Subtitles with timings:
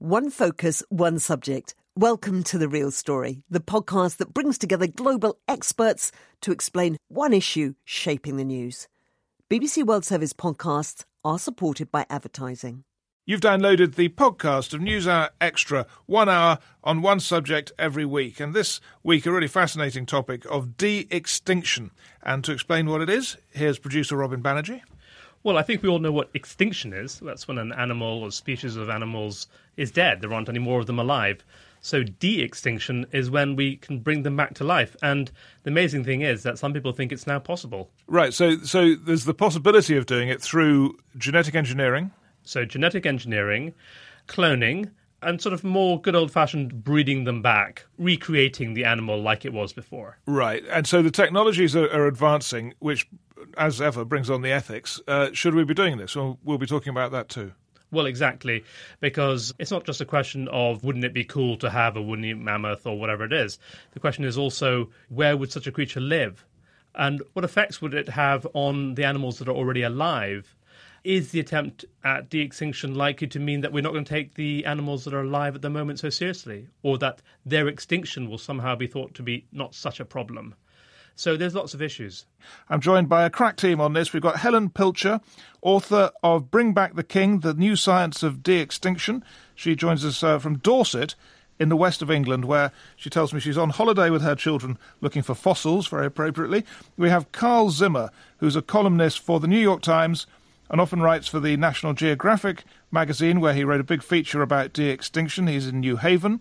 [0.00, 1.74] One focus, one subject.
[1.96, 7.32] Welcome to The Real Story, the podcast that brings together global experts to explain one
[7.32, 8.86] issue shaping the news.
[9.50, 12.84] BBC World Service podcasts are supported by advertising.
[13.26, 18.38] You've downloaded the podcast of NewsHour Extra, one hour on one subject every week.
[18.38, 21.90] And this week, a really fascinating topic of de extinction.
[22.22, 24.82] And to explain what it is, here's producer Robin Banerjee.
[25.42, 27.20] Well, I think we all know what extinction is.
[27.20, 29.46] That's when an animal or species of animals
[29.78, 30.20] is dead.
[30.20, 31.44] There aren't any more of them alive.
[31.80, 34.96] So de-extinction is when we can bring them back to life.
[35.00, 35.30] And
[35.62, 37.90] the amazing thing is that some people think it's now possible.
[38.06, 38.34] Right.
[38.34, 42.10] So so there's the possibility of doing it through genetic engineering.
[42.42, 43.74] So genetic engineering,
[44.26, 44.90] cloning,
[45.22, 49.52] and sort of more good old fashioned breeding them back, recreating the animal like it
[49.52, 50.18] was before.
[50.26, 50.64] Right.
[50.70, 53.08] And so the technologies are, are advancing, which
[53.56, 55.00] as ever, brings on the ethics.
[55.06, 56.16] Uh, should we be doing this?
[56.16, 57.52] Well, we'll be talking about that too.
[57.90, 58.64] Well, exactly,
[59.00, 62.34] because it's not just a question of wouldn't it be cool to have a woolly
[62.34, 63.58] mammoth or whatever it is.
[63.92, 66.44] The question is also where would such a creature live?
[66.94, 70.54] And what effects would it have on the animals that are already alive?
[71.02, 74.34] Is the attempt at de extinction likely to mean that we're not going to take
[74.34, 76.66] the animals that are alive at the moment so seriously?
[76.82, 80.56] Or that their extinction will somehow be thought to be not such a problem?
[81.18, 82.26] So there's lots of issues.
[82.68, 84.12] I'm joined by a crack team on this.
[84.12, 85.20] We've got Helen Pilcher,
[85.62, 89.24] author of Bring Back the King, The New Science of De-Extinction.
[89.56, 91.16] She joins us uh, from Dorset
[91.58, 94.78] in the west of England, where she tells me she's on holiday with her children
[95.00, 96.64] looking for fossils, very appropriately.
[96.96, 100.24] We have Carl Zimmer, who's a columnist for the New York Times
[100.70, 104.72] and often writes for the National Geographic magazine, where he wrote a big feature about
[104.72, 105.48] de-extinction.
[105.48, 106.40] He's in New Haven.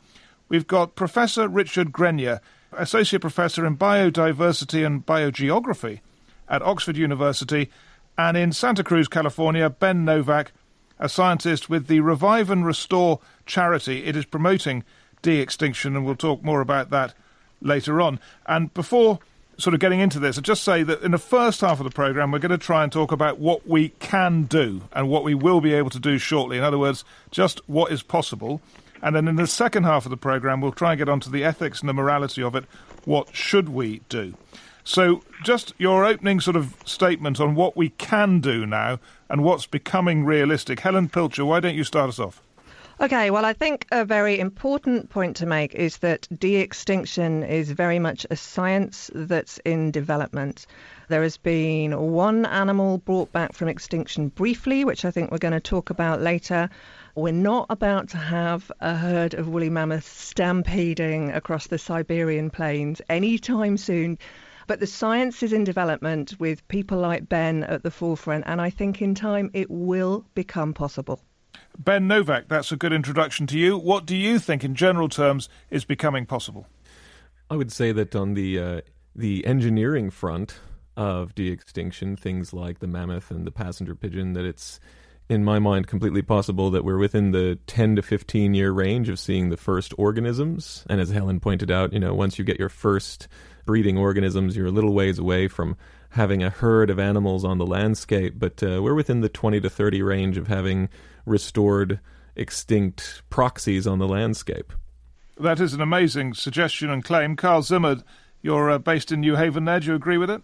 [0.49, 2.41] We've got Professor Richard Grenyer,
[2.73, 5.99] Associate Professor in Biodiversity and Biogeography
[6.49, 7.69] at Oxford University,
[8.17, 10.51] and in Santa Cruz, California, Ben Novak,
[10.99, 14.05] a scientist with the Revive and Restore charity.
[14.05, 14.83] It is promoting
[15.21, 17.13] de extinction, and we'll talk more about that
[17.61, 18.19] later on.
[18.45, 19.19] And before
[19.57, 21.91] sort of getting into this, I'd just say that in the first half of the
[21.91, 25.33] programme, we're going to try and talk about what we can do and what we
[25.33, 26.57] will be able to do shortly.
[26.57, 28.61] In other words, just what is possible.
[29.07, 31.41] And then in the second half of the programme, we'll try and get onto the
[31.41, 32.65] ethics and the morality of it.
[33.05, 34.33] What should we do?
[34.83, 39.65] So, just your opening sort of statement on what we can do now and what's
[39.65, 40.81] becoming realistic.
[40.81, 42.41] Helen Pilcher, why don't you start us off?
[42.99, 47.71] Okay, well, I think a very important point to make is that de extinction is
[47.71, 50.67] very much a science that's in development.
[51.07, 55.53] There has been one animal brought back from extinction briefly, which I think we're going
[55.53, 56.69] to talk about later.
[57.17, 63.01] We're not about to have a herd of woolly mammoths stampeding across the Siberian plains
[63.09, 64.19] anytime soon.
[64.67, 68.69] But the science is in development with people like Ben at the forefront, and I
[68.69, 71.19] think in time it will become possible.
[71.79, 73.79] Ben Novak, that's a good introduction to you.
[73.79, 76.67] What do you think, in general terms, is becoming possible?
[77.49, 78.81] I would say that on the uh,
[79.15, 80.59] the engineering front
[80.95, 84.79] of de-extinction, things like the mammoth and the passenger pigeon, that it's
[85.29, 89.19] in my mind, completely possible that we're within the 10 to 15 year range of
[89.19, 90.85] seeing the first organisms.
[90.89, 93.27] And as Helen pointed out, you know, once you get your first
[93.65, 95.75] breeding organisms, you're a little ways away from
[96.11, 98.35] having a herd of animals on the landscape.
[98.37, 100.87] But uh, we're within the 20 to 30 range of having
[101.25, 101.99] restored
[102.35, 104.71] extinct proxies on the landscape.
[105.39, 107.35] That is an amazing suggestion and claim.
[107.35, 107.97] Carl Zimmer,
[108.41, 109.79] you're uh, based in New Haven there.
[109.81, 110.41] Do you agree with it?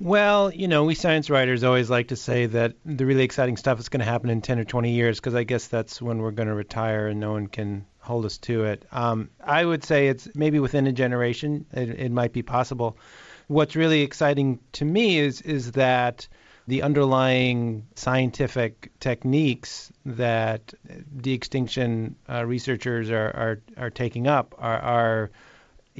[0.00, 3.80] Well, you know, we science writers always like to say that the really exciting stuff
[3.80, 6.30] is going to happen in 10 or 20 years because I guess that's when we're
[6.30, 8.84] going to retire and no one can hold us to it.
[8.92, 12.96] Um, I would say it's maybe within a generation, it, it might be possible.
[13.48, 16.28] What's really exciting to me is is that
[16.68, 20.74] the underlying scientific techniques that
[21.16, 25.30] de extinction uh, researchers are, are, are taking up are, are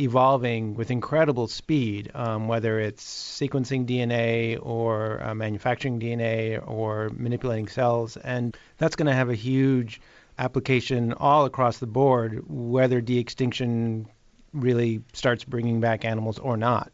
[0.00, 7.69] evolving with incredible speed, um, whether it's sequencing DNA or uh, manufacturing DNA or manipulating
[7.69, 8.16] cells.
[8.16, 10.00] And that's going to have a huge
[10.38, 14.08] application all across the board, whether de extinction
[14.52, 16.90] really starts bringing back animals or not.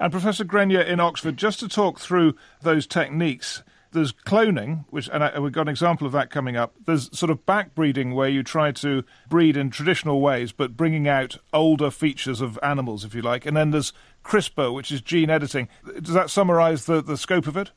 [0.00, 3.62] And Professor Grenyer in Oxford, just to talk through those techniques
[3.96, 6.74] there's cloning, which and I, we've got an example of that coming up.
[6.84, 11.38] There's sort of backbreeding where you try to breed in traditional ways, but bringing out
[11.52, 13.46] older features of animals, if you like.
[13.46, 15.68] And then there's CRISPR, which is gene editing.
[16.00, 17.72] Does that summarise the, the scope of it?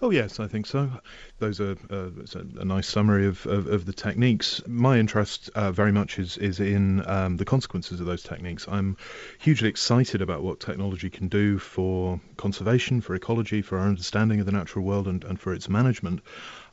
[0.00, 0.90] Oh yes, I think so.
[1.38, 2.10] Those are uh,
[2.58, 4.60] a, nice summary of, of, of, the techniques.
[4.66, 8.66] My interest uh, very much is is in um, the consequences of those techniques.
[8.68, 8.96] I'm
[9.38, 14.46] hugely excited about what technology can do for conservation, for ecology, for our understanding of
[14.46, 16.20] the natural world, and, and for its management.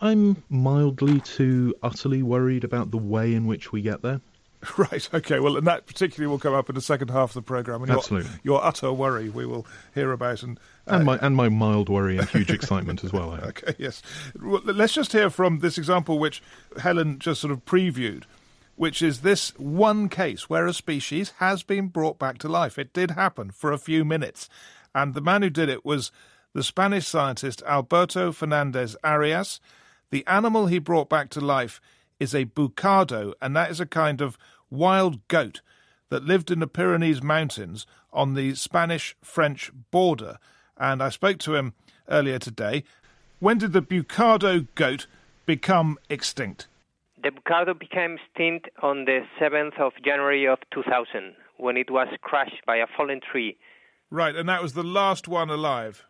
[0.01, 4.21] I'm mildly to utterly worried about the way in which we get there.
[4.77, 5.09] Right.
[5.13, 5.39] Okay.
[5.39, 7.81] Well, and that particularly will come up in the second half of the program.
[7.81, 8.29] And Absolutely.
[8.43, 10.59] Your, your, utter worry we will hear about, and
[10.89, 13.29] and my uh, and my mild worry and huge excitement as well.
[13.49, 13.73] Okay.
[13.77, 14.01] Yes.
[14.35, 16.41] Let's just hear from this example, which
[16.77, 18.23] Helen just sort of previewed,
[18.75, 22.77] which is this one case where a species has been brought back to life.
[22.77, 24.49] It did happen for a few minutes,
[24.93, 26.11] and the man who did it was
[26.53, 29.59] the Spanish scientist Alberto Fernandez Arias.
[30.11, 31.79] The animal he brought back to life
[32.19, 34.37] is a bucardo, and that is a kind of
[34.69, 35.61] wild goat
[36.09, 40.39] that lived in the Pyrenees Mountains on the Spanish French border.
[40.79, 41.73] And I spoke to him
[42.09, 42.83] earlier today.
[43.39, 45.07] When did the bucardo goat
[45.45, 46.67] become extinct?
[47.21, 52.65] The bucardo became extinct on the 7th of January of 2000 when it was crushed
[52.65, 53.57] by a fallen tree.
[54.09, 56.05] Right, and that was the last one alive.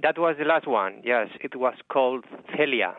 [0.00, 1.28] That was the last one, yes.
[1.40, 2.24] It was called
[2.56, 2.94] Celia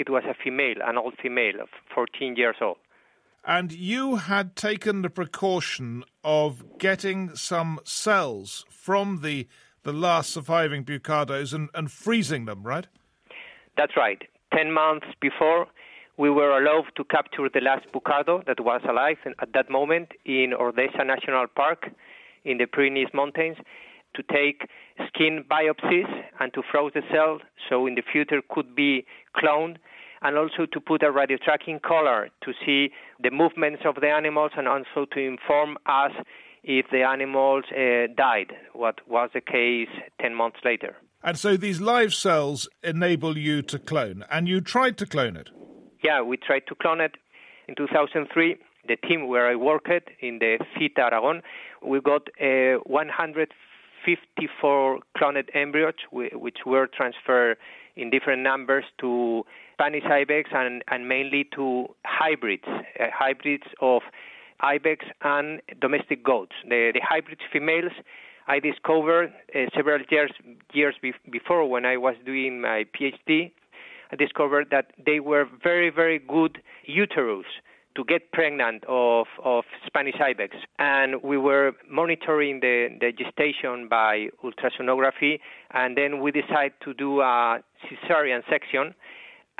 [0.00, 2.78] it was a female, an old female of 14 years old.
[3.44, 9.46] And you had taken the precaution of getting some cells from the
[9.82, 12.86] the last surviving bucardos and, and freezing them, right?
[13.76, 14.22] That's right.
[14.54, 15.66] Ten months before,
[16.16, 20.52] we were allowed to capture the last bucardo that was alive at that moment in
[20.58, 21.90] Ordesa National Park
[22.44, 23.56] in the Pyrenees Mountains
[24.14, 24.68] to take
[25.06, 26.10] skin biopsies
[26.40, 27.38] and to froze the cell
[27.68, 29.06] so in the future could be
[29.36, 29.76] cloned
[30.22, 32.90] and also to put a radio tracking collar to see
[33.22, 36.12] the movements of the animals and also to inform us
[36.62, 39.88] if the animals uh, died, what was the case
[40.20, 40.96] 10 months later.
[41.22, 45.50] And so these live cells enable you to clone, and you tried to clone it?
[46.02, 47.16] Yeah, we tried to clone it.
[47.68, 48.56] In 2003,
[48.88, 51.42] the team where I worked in the CITA Aragon,
[51.86, 57.58] we got uh, 154 cloned embryos, which were transferred
[57.96, 64.02] in different numbers to Spanish ibex and, and mainly to hybrids, uh, hybrids of
[64.62, 66.52] ibex and domestic goats.
[66.68, 67.92] The, the hybrid females
[68.46, 70.32] I discovered uh, several years
[70.72, 73.52] years be- before when I was doing my PhD.
[74.12, 77.46] I discovered that they were very very good uterus
[77.96, 80.56] to get pregnant of, of Spanish ibex.
[80.78, 85.40] And we were monitoring the, the gestation by ultrasonography,
[85.72, 88.94] and then we decided to do a cesarean section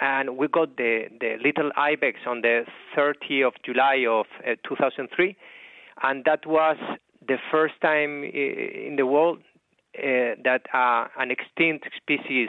[0.00, 2.64] and we got the, the little ibex on the
[2.96, 5.36] 30th of July of uh, 2003,
[6.02, 6.76] and that was
[7.26, 9.38] the first time in the world
[9.98, 12.48] uh, that uh, an extinct species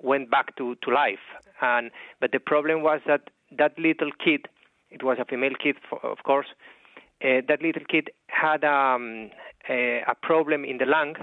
[0.00, 1.18] went back to, to life.
[1.60, 1.90] And
[2.20, 4.46] but the problem was that that little kid,
[4.90, 6.46] it was a female kid, for, of course.
[7.22, 9.30] Uh, that little kid had um,
[9.68, 11.16] a, a problem in the lung.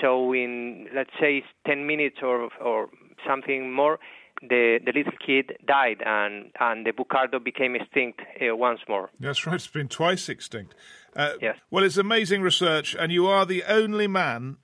[0.00, 2.88] So in let's say 10 minutes or or
[3.26, 3.98] something more,
[4.40, 9.10] the, the little kid died and, and the bucardo became extinct uh, once more.
[9.20, 10.74] That's right, it's been twice extinct.
[11.14, 11.56] Uh, yes.
[11.70, 14.56] Well, it's amazing research, and you are the only man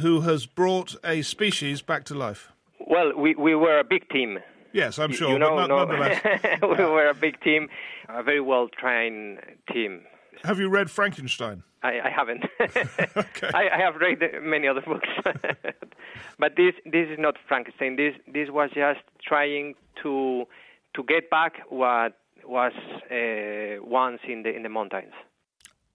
[0.00, 2.52] who has brought a species back to life.
[2.86, 4.38] Well, we, we were a big team.
[4.72, 6.20] Yes, I'm sure, you know, but no, nonetheless.
[6.62, 7.68] we were a big team,
[8.08, 9.38] a very well trained
[9.72, 10.02] team.
[10.42, 11.62] Have you read Frankenstein?
[11.84, 12.44] I, I haven't.
[13.16, 13.50] okay.
[13.52, 15.08] I, I, have read many other books,
[16.38, 17.96] but this this is not Frankenstein.
[17.96, 20.46] This this was just trying to
[20.94, 22.72] to get back what was
[23.10, 25.12] uh, once in the in the mountains.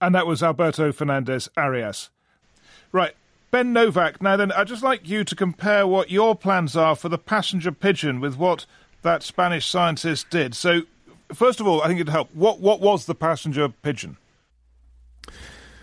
[0.00, 2.08] And that was Alberto Fernandez Arias.
[2.92, 3.14] Right.
[3.50, 7.08] Ben Novak, now then, I'd just like you to compare what your plans are for
[7.08, 8.64] the passenger pigeon with what
[9.02, 10.54] that Spanish scientist did.
[10.54, 10.82] So,
[11.34, 12.32] first of all, I think it'd help.
[12.32, 14.18] What, what was the passenger pigeon?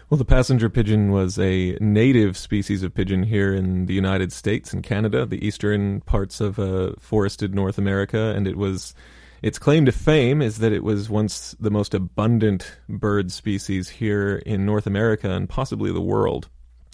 [0.09, 4.71] Well, the passenger pigeon was a native species of pigeon here in the United States
[4.71, 8.95] and Canada, the eastern parts of uh, forested North America, and it was
[9.41, 14.37] its claim to fame is that it was once the most abundant bird species here
[14.45, 16.47] in North America and possibly the world.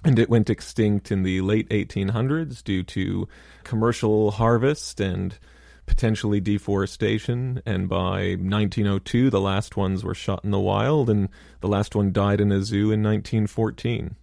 [0.03, 3.27] And it went extinct in the late 1800s due to
[3.63, 5.37] commercial harvest and
[5.85, 7.61] potentially deforestation.
[7.65, 11.29] And by 1902, the last ones were shot in the wild, and
[11.61, 14.15] the last one died in a zoo in 1914.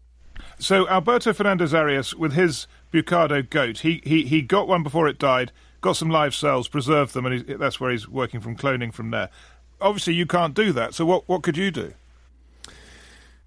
[0.58, 5.18] So Alberto Fernandez Arias, with his Bucardo goat, he, he, he got one before it
[5.18, 8.92] died, got some live cells, preserved them, and he, that's where he's working from cloning
[8.92, 9.30] from there.
[9.80, 10.94] Obviously, you can't do that.
[10.94, 11.94] So what, what could you do?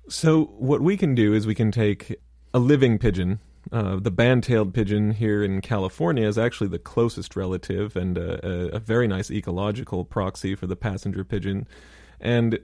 [0.10, 2.16] So what we can do is we can take
[2.54, 3.40] a living pigeon
[3.72, 8.80] Uh, the band-tailed pigeon here in California is actually the closest relative and a, a,
[8.80, 11.66] very nice ecological proxy for the passenger pigeon.
[12.20, 12.60] And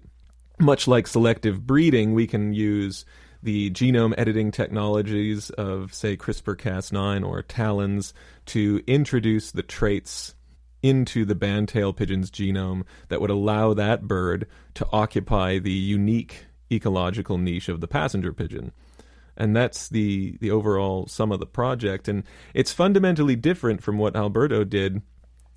[0.60, 3.06] much like selective breeding, we can use
[3.42, 8.14] the genome editing technologies of, say, CRISPR Cas9 or TALENs
[8.48, 10.36] to introduce the traits
[10.82, 17.38] into the band-tailed pigeon's genome that would allow that bird to occupy the unique ecological
[17.38, 18.72] niche of the passenger pigeon.
[19.40, 22.08] And that's the, the overall sum of the project.
[22.08, 25.02] And it's fundamentally different from what Alberto did.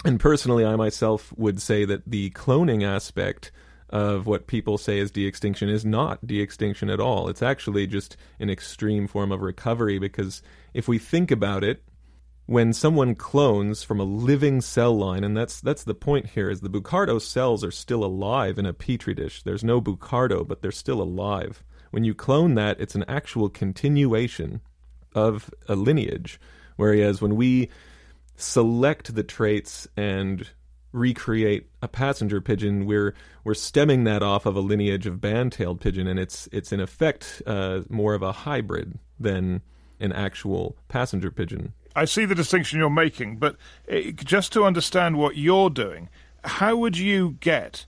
[0.04, 3.50] And personally, I myself would say that the cloning aspect
[3.90, 7.28] of what people say is de-extinction is not de-extinction at all.
[7.28, 11.82] It's actually just an extreme form of recovery because if we think about it,
[12.46, 16.60] when someone clones from a living cell line, and that's that's the point here, is
[16.60, 19.42] the Bucardo cells are still alive in a petri dish.
[19.42, 21.62] There's no Bucardo, but they're still alive.
[21.92, 24.62] When you clone that, it's an actual continuation
[25.14, 26.40] of a lineage.
[26.76, 27.68] Whereas when we
[28.34, 30.48] select the traits and
[30.92, 36.06] recreate a passenger pigeon, we're we're stemming that off of a lineage of band-tailed pigeon,
[36.06, 39.60] and it's it's in effect uh, more of a hybrid than
[40.00, 41.74] an actual passenger pigeon.
[41.94, 43.56] I see the distinction you're making, but
[43.86, 46.08] it, eh, just to understand what you're doing,
[46.42, 47.84] how would you get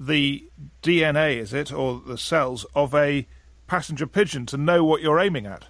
[0.00, 0.48] the
[0.82, 3.26] DNA, is it, or the cells of a
[3.66, 5.66] passenger pigeon to know what you're aiming at?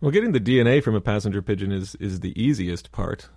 [0.00, 3.28] Well, getting the DNA from a passenger pigeon is, is the easiest part.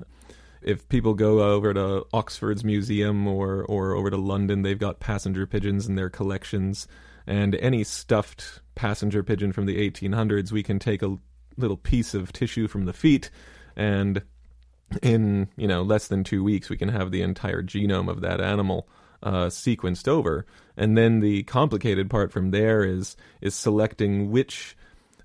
[0.61, 5.45] If people go over to Oxford's museum or, or over to London, they've got passenger
[5.45, 6.87] pigeons in their collections.
[7.27, 11.17] And any stuffed passenger pigeon from the 1800s, we can take a
[11.57, 13.29] little piece of tissue from the feet
[13.75, 14.23] and
[15.01, 18.39] in you know less than two weeks we can have the entire genome of that
[18.39, 18.87] animal
[19.23, 20.45] uh, sequenced over.
[20.77, 24.77] And then the complicated part from there is is selecting which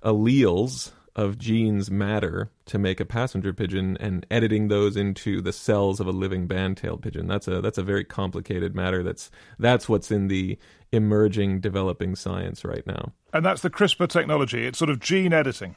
[0.02, 5.99] alleles of genes matter to make a passenger pigeon and editing those into the cells
[5.99, 7.26] of a living band-tailed pigeon.
[7.26, 9.28] That's a that's a very complicated matter that's
[9.59, 10.57] that's what's in the
[10.93, 13.12] emerging developing science right now.
[13.33, 14.64] And that's the CRISPR technology.
[14.64, 15.75] It's sort of gene editing.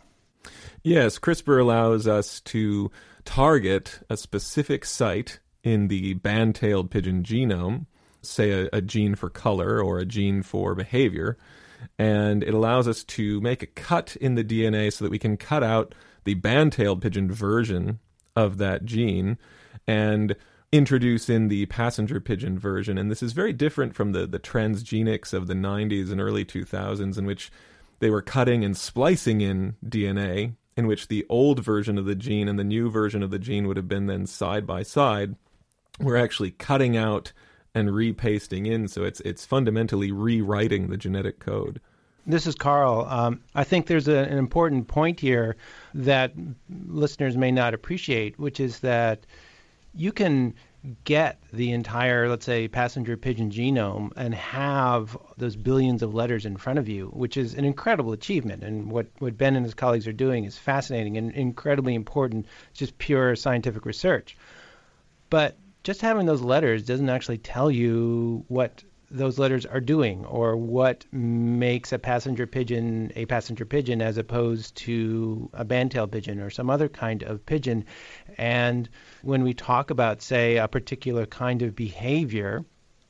[0.84, 2.92] Yes, CRISPR allows us to
[3.26, 7.86] target a specific site in the band-tailed pigeon genome,
[8.22, 11.38] say a, a, gene for color or a gene for behavior,
[11.98, 15.38] and it allows us to make a cut in the DNA so that we can
[15.38, 18.00] cut out the band-tailed pigeon version
[18.36, 19.38] of that gene
[19.88, 20.36] and
[20.72, 22.98] introduce in the passenger pigeon version.
[22.98, 27.18] And this is very different from the, the transgenics of the 90s and early 2000s
[27.18, 27.52] in which
[28.00, 32.48] they were cutting and splicing in DNA in which the old version of the gene
[32.48, 35.36] and the new version of the gene would have been then side by side,
[36.00, 37.34] we're actually cutting out
[37.74, 38.88] and repasting in.
[38.88, 41.80] So it's it's fundamentally rewriting the genetic code.
[42.28, 43.08] This is Carl.
[43.10, 45.56] Um, I think there's a, an important point here
[45.96, 46.34] that
[46.88, 49.26] listeners may not appreciate, which is that
[49.96, 50.54] you can
[51.04, 56.58] get the entire, let's say, passenger pigeon genome and have those billions of letters in
[56.58, 58.64] front of you, which is an incredible achievement.
[58.64, 62.98] And what, what Ben and his colleagues are doing is fascinating and incredibly important, just
[62.98, 64.38] pure scientific research.
[65.30, 70.56] But just having those letters doesn't actually tell you what those letters are doing or
[70.56, 76.50] what makes a passenger pigeon a passenger pigeon as opposed to a band-tailed pigeon or
[76.50, 77.84] some other kind of pigeon.
[78.38, 78.90] And
[79.22, 82.64] when we talk about, say, a particular kind of behavior,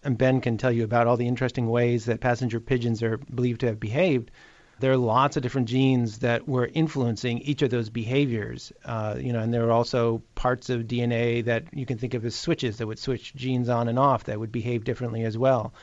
[0.03, 3.59] and Ben can tell you about all the interesting ways that passenger pigeons are believed
[3.61, 4.31] to have behaved,
[4.81, 8.73] there are lots of different genes that were influencing each of those behaviors.
[8.83, 12.25] Uh, you know, and there are also parts of DNA that you can think of
[12.25, 15.73] as switches that would switch genes on and off that would behave differently as well.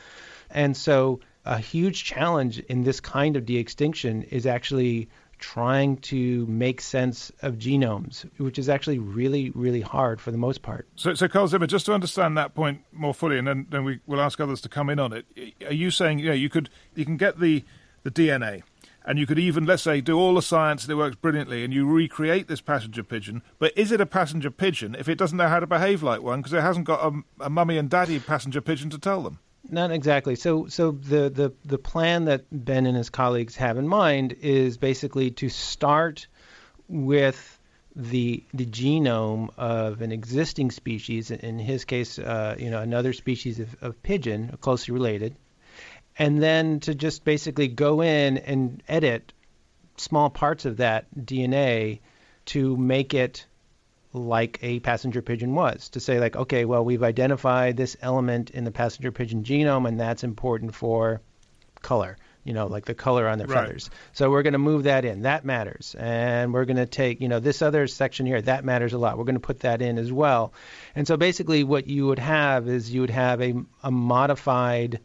[0.49, 6.81] And so, a huge challenge in this kind of de-extinction is actually trying to make
[6.81, 10.85] sense of genomes, which is actually really, really hard for the most part.
[10.95, 13.99] So, so Carl Zimmer, just to understand that point more fully, and then, then we
[14.05, 15.25] will ask others to come in on it.
[15.65, 17.63] Are you saying, you know, you could you can get the
[18.03, 18.63] the DNA,
[19.09, 21.73] and you could even, let's say, do all the science and it works brilliantly, and
[21.73, 23.41] you recreate this passenger pigeon.
[23.57, 26.39] But is it a passenger pigeon if it doesn't know how to behave like one
[26.39, 29.39] because it hasn't got a, a mummy and daddy passenger pigeon to tell them?
[29.67, 30.35] Not exactly.
[30.35, 34.77] So, so the, the, the plan that Ben and his colleagues have in mind is
[34.77, 36.27] basically to start
[36.87, 37.59] with
[37.95, 41.31] the the genome of an existing species.
[41.31, 45.35] In his case, uh, you know, another species of, of pigeon, closely related,
[46.19, 49.33] and then to just basically go in and edit
[49.97, 51.99] small parts of that DNA
[52.45, 53.45] to make it
[54.13, 58.63] like a passenger pigeon was to say like okay well we've identified this element in
[58.63, 61.21] the passenger pigeon genome and that's important for
[61.81, 63.65] color you know, like the color on their Right.
[63.65, 63.89] feathers.
[64.13, 65.23] So we're going to move that in.
[65.23, 65.95] That matters.
[65.99, 69.17] And we're going to take, you know, this other section here, that matters a lot.
[69.17, 70.53] We're going to put that in as well.
[70.95, 74.99] And so basically what you would have is you would have a, a modified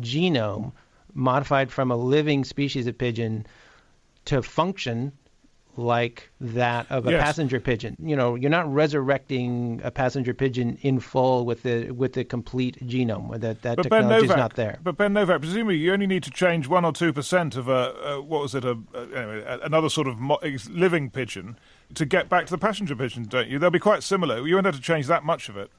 [0.00, 0.72] genome,
[1.14, 3.46] modified from a living species of pigeon
[4.26, 5.12] to function
[5.76, 7.22] like that of a Yes.
[7.22, 7.96] passenger pigeon.
[8.02, 12.84] You know, you're not resurrecting a passenger pigeon in full with the with the complete
[12.84, 13.38] genome.
[13.38, 14.78] That that But Ben technology is Novak, not there.
[14.82, 18.16] But Ben Novak, presumably you only need to change one or two percent of a
[18.16, 21.56] uh, what was it a, a anyway a, another sort of mo- living pigeon
[21.94, 23.60] to get back to the passenger pigeon, don't you?
[23.60, 24.44] They'll be quite similar.
[24.46, 25.70] You won't have to change that much of it.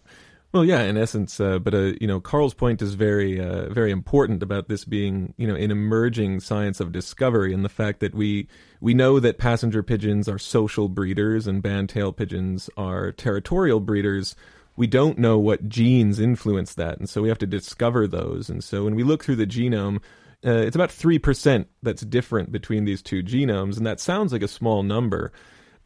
[0.51, 3.91] Well, yeah, in essence, uh, but uh, you know, Carl's point is very, uh, very
[3.91, 8.15] important about this being, you know, an emerging science of discovery, and the fact that
[8.15, 8.47] we
[8.81, 14.35] we know that passenger pigeons are social breeders and band-tail pigeons are territorial breeders.
[14.75, 18.49] We don't know what genes influence that, and so we have to discover those.
[18.49, 19.97] And so when we look through the genome,
[20.43, 24.41] uh, it's about three percent that's different between these two genomes, and that sounds like
[24.41, 25.31] a small number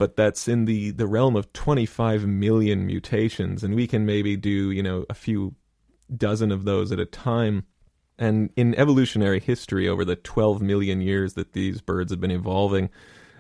[0.04, 4.70] but that's in the the realm of 25 million mutations and we can maybe do
[4.70, 5.56] you know a few
[6.14, 7.64] dozen of those at a time.
[8.20, 12.90] And in evolutionary history over the 12 million years that these birds have been evolving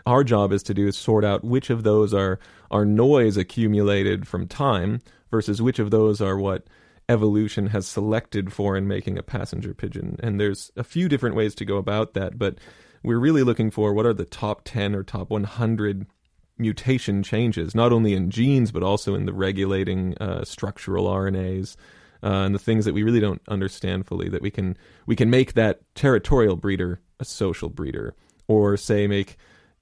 [0.06, 2.40] our job is to do is sort out which of those are
[2.72, 5.02] are noise accumulated from time
[5.32, 6.68] versus which of those are what
[7.10, 10.16] evolution has selected for in making a passenger pigeon.
[10.24, 12.58] And there's a few different ways to go about that but
[13.04, 16.08] we're really looking for what are the top 10 or top 100
[16.58, 21.76] mutation changes, not only in genes but also in the regulating uh, structural RNAs
[22.24, 24.30] uh, and the things that we really don't understand fully.
[24.30, 28.14] That we can we can make that territorial breeder a social breeder,
[28.48, 29.38] or say make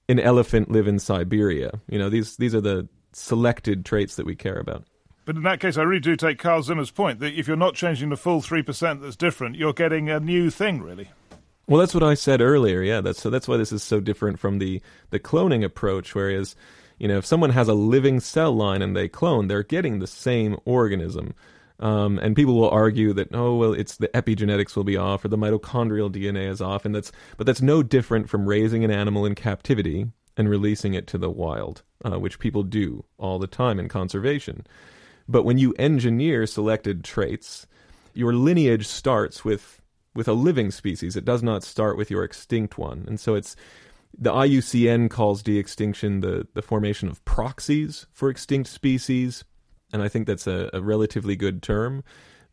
[0.08, 1.80] an elephant live in Siberia.
[1.88, 4.84] You know, these these are the selected traits that we care about.
[5.24, 7.74] But in that case, I really do take Carl Zimmer's point that if you're not
[7.74, 11.10] changing the full three percent that's different, you're getting a new thing, really.
[11.66, 12.82] Well, that's what I said earlier.
[12.82, 13.30] Yeah, that's so.
[13.30, 16.14] That's why this is so different from the the cloning approach.
[16.14, 16.56] Whereas,
[16.98, 20.06] you know, if someone has a living cell line and they clone, they're getting the
[20.06, 21.34] same organism.
[21.78, 25.28] Um, and people will argue that oh well, it's the epigenetics will be off or
[25.28, 29.24] the mitochondrial DNA is off, and that's but that's no different from raising an animal
[29.26, 33.78] in captivity and releasing it to the wild, uh, which people do all the time
[33.78, 34.66] in conservation.
[35.28, 37.66] But when you engineer selected traits,
[38.14, 39.81] your lineage starts with
[40.14, 41.16] with a living species.
[41.16, 43.04] It does not start with your extinct one.
[43.06, 43.56] And so it's
[44.16, 49.44] the IUCN calls de-extinction the, the formation of proxies for extinct species.
[49.92, 52.04] And I think that's a, a relatively good term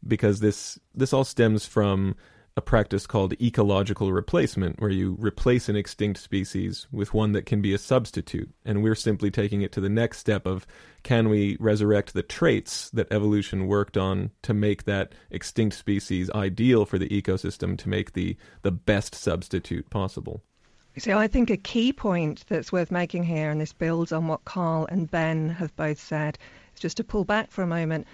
[0.07, 2.15] because this this all stems from
[2.59, 7.61] a practice called ecological replacement, where you replace an extinct species with one that can
[7.61, 8.49] be a substitute.
[8.65, 10.67] And we're simply taking it to the next step of
[11.01, 16.85] can we resurrect the traits that evolution worked on to make that extinct species ideal
[16.85, 20.43] for the ecosystem to make the, the best substitute possible?
[20.97, 24.43] So I think a key point that's worth making here, and this builds on what
[24.43, 26.37] Carl and Ben have both said,
[26.75, 28.05] is just to pull back for a moment.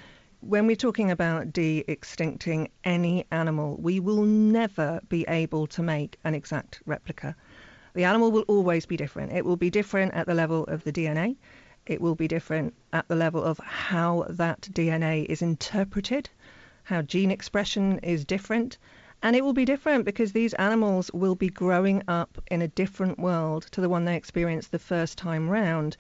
[0.42, 6.36] When we're talking about de-extincting any animal, we will never be able to make an
[6.36, 7.36] exact replica.
[7.94, 9.32] The animal will always be different.
[9.32, 11.38] It will be different at the level of the DNA.
[11.86, 16.30] It will be different at the level of how that DNA is interpreted,
[16.84, 18.78] how gene expression is different.
[19.24, 23.18] And it will be different because these animals will be growing up in a different
[23.18, 25.96] world to the one they experienced the first time round,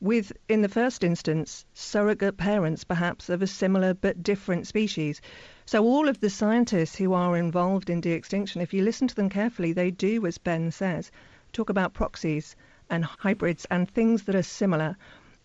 [0.00, 5.20] with, in the first instance, surrogate parents perhaps of a similar but different species.
[5.66, 9.14] So, all of the scientists who are involved in de extinction, if you listen to
[9.14, 11.10] them carefully, they do, as Ben says,
[11.52, 12.56] talk about proxies
[12.88, 14.96] and hybrids and things that are similar.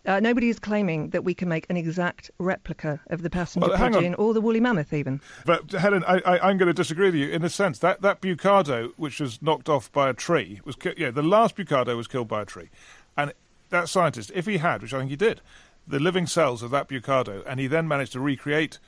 [0.06, 3.78] Uh, nobody is claiming that we can make an exact replica of the passenger Well,
[3.78, 5.20] pigeon or the woolly mammoth, even.
[5.46, 7.80] But Helen, I, I, I'm going to disagree with you in a sense.
[7.80, 11.10] That that bucardo, which was knocked off by a tree, was ki- yeah.
[11.10, 12.70] The last bucardo was killed by a tree,
[13.18, 13.34] and
[13.76, 15.42] that scientist, if he had, which I think he did,
[15.88, 18.80] the living cells of that bucardo, and he then managed to recreate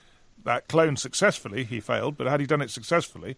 [0.43, 1.63] that clone successfully.
[1.63, 3.37] He failed, but had he done it successfully,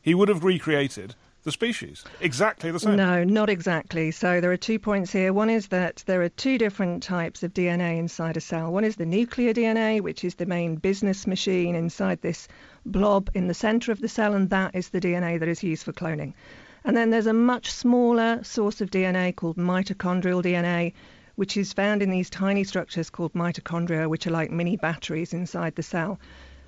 [0.00, 2.96] he would have recreated the species exactly the same.
[2.96, 4.10] No, not exactly.
[4.10, 5.32] So there are two points here.
[5.32, 8.72] One is that there are two different types of DNA inside a cell.
[8.72, 12.48] One is the nuclear DNA, which is the main business machine inside this
[12.86, 15.84] blob in the center of the cell, and that is the DNA that is used
[15.84, 16.32] for cloning.
[16.86, 20.92] And then there's a much smaller source of DNA called mitochondrial DNA,
[21.34, 25.74] which is found in these tiny structures called mitochondria, which are like mini batteries inside
[25.76, 26.20] the cell.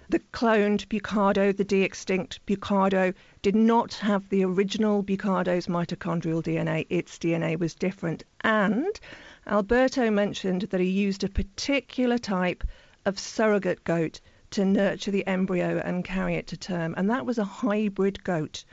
[0.09, 6.87] The cloned Bucardo, the de extinct Bucardo, did not have the original Bucardo's mitochondrial DNA.
[6.89, 8.25] Its DNA was different.
[8.41, 8.99] And
[9.47, 12.65] Alberto mentioned that he used a particular type
[13.05, 14.21] of surrogate goat
[14.53, 16.95] to nurture the embryo and carry it to term.
[16.97, 18.65] And that was a hybrid goat.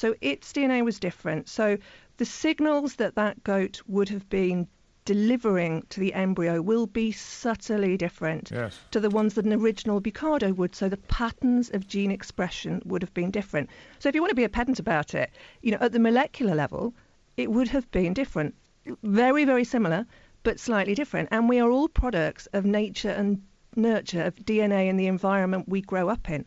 [0.00, 1.46] So its DNA was different.
[1.46, 1.76] So
[2.16, 4.66] the signals that that goat would have been
[5.04, 8.78] delivering to the embryo will be subtly different Yes.
[8.92, 10.74] to the ones that an original Bucardo would.
[10.74, 13.68] So the patterns of gene expression would have been different.
[13.98, 16.54] So if you want to be a pedant about it, you know, at the molecular
[16.54, 16.94] level,
[17.36, 18.54] it would have been different.
[19.02, 20.06] Very, very similar,
[20.44, 21.28] but slightly different.
[21.30, 23.42] And we are all products of nature and
[23.76, 26.46] nurture, of DNA and the environment we grow up in.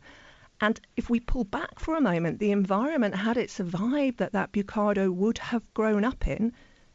[0.66, 4.54] And if we pull back for a moment, the environment, had it survived that that
[4.54, 6.54] Bucardo would have grown up in,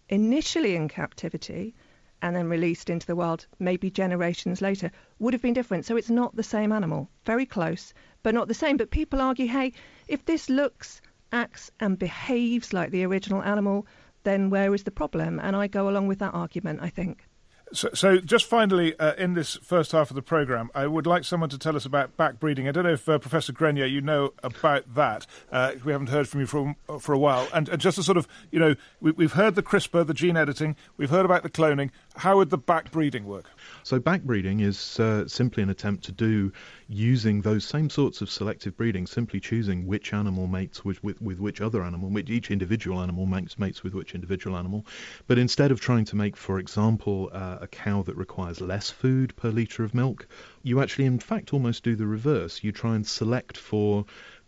[0.09, 1.75] initially in captivity
[2.23, 5.85] and then released into the wild, maybe generations later, would have been different.
[5.85, 7.11] So it's not the same animal.
[7.27, 8.79] Very close, but not the same.
[8.79, 9.75] But people argue, hey,
[10.09, 13.87] if this looks, acts, and behaves like the original animal,
[14.23, 15.39] then where is the problem?
[15.41, 17.28] And I go along with that argument, I think.
[17.73, 21.25] So, so just finally, uh, in this first half of the programme, I would like
[21.25, 22.67] someone to tell us about backbreeding.
[22.67, 25.27] I don't know if uh, Professor Grenyer, you know about that.
[25.53, 27.47] Uh, we haven't heard from you for for a while.
[27.53, 30.37] And, and just to sort of, you know, we, we've heard the CRISPR, the gene
[30.37, 30.77] editing.
[30.97, 31.91] We've heard about the cloning.
[32.19, 33.49] How would the backbreeding work?
[33.85, 36.53] So backbreeding is uh, simply an attempt to do
[36.89, 41.39] using those same sorts of selective breeding, simply choosing which animal mates with, with, with
[41.39, 44.85] which other animal, which each individual animal mates, mates with which individual animal.
[45.29, 49.37] But instead of trying to make, for example, uh, a cow that requires less food
[49.37, 50.27] per litre of milk,
[50.65, 52.65] you actually, in fact, almost do the reverse.
[52.65, 54.05] You try and select for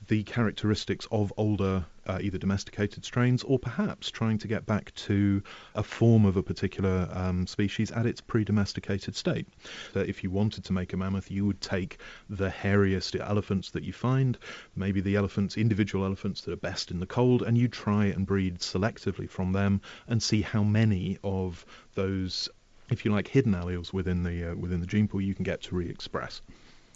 [0.09, 5.43] the characteristics of older, uh, either domesticated strains or perhaps trying to get back to
[5.75, 9.47] a form of a particular um, species at its pre domesticated state.
[9.93, 13.85] So if you wanted to make a mammoth, you would take the hairiest elephants that
[13.85, 14.39] you find,
[14.75, 18.27] maybe the elephants, individual elephants that are best in the cold, and you try and
[18.27, 22.49] breed selectively from them and see how many of those
[22.91, 25.63] if you like, hidden alleles within the uh, within the gene pool, you can get
[25.63, 26.43] to re-express.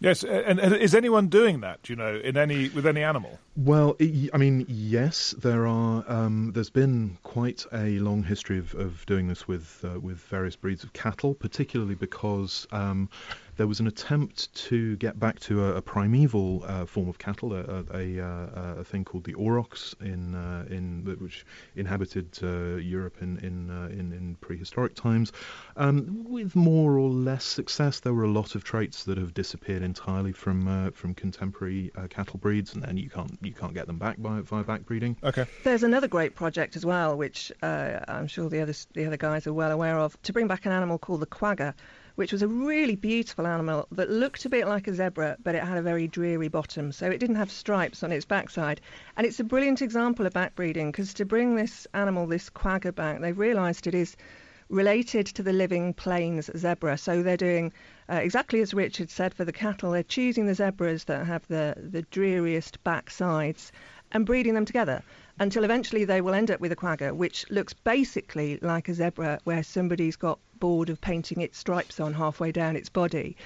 [0.00, 1.88] Yes, and, is anyone doing that?
[1.88, 3.38] You know, in any with any animal?
[3.57, 6.04] Well, I mean, yes, there are.
[6.09, 10.57] Um, there's been quite a long history of, of doing this with uh, with various
[10.57, 13.09] breeds of cattle, particularly because um,
[13.56, 17.52] there was an attempt to get back to a, a primeval uh, form of cattle,
[17.52, 23.16] a, a, a, a, thing called the aurochs, in uh, in which inhabited uh, Europe
[23.20, 25.32] in in, uh, in, in prehistoric times,
[25.76, 28.00] um, with more or less success.
[28.00, 32.08] There were a lot of traits that have disappeared entirely from uh, from contemporary uh,
[32.08, 35.16] cattle breeds, and then you can't you can't get them back by via backbreeding.
[35.22, 35.46] Okay.
[35.62, 39.52] There's another great project as well, which I'm sure the other the other guys are
[39.52, 41.74] well aware of, to bring back an animal called the quagga
[42.14, 45.64] which was a really beautiful animal that looked a bit like a zebra, but it
[45.64, 46.92] had a very dreary bottom.
[46.92, 48.81] So it didn't have stripes on its backside.
[49.16, 53.20] And it's a brilliant example of backbreeding because to bring this animal, this quagga back,
[53.20, 54.16] they've realised it is
[54.68, 56.98] related to the living plains zebra.
[56.98, 57.72] So they're doing
[58.09, 59.90] uh, exactly as Richard said for the cattle.
[59.90, 63.72] They're choosing the zebras that have the, the dreariest backsides
[64.12, 65.03] and breeding them together
[65.38, 69.40] until eventually they will end up with a quagga, which looks basically like a zebra
[69.44, 73.36] where somebody's got bored of painting its stripes on halfway down its body.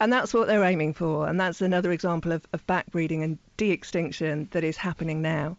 [0.00, 1.28] And that's what they're aiming for.
[1.28, 5.56] And that's another example of, of backbreeding and de extinction that is happening now.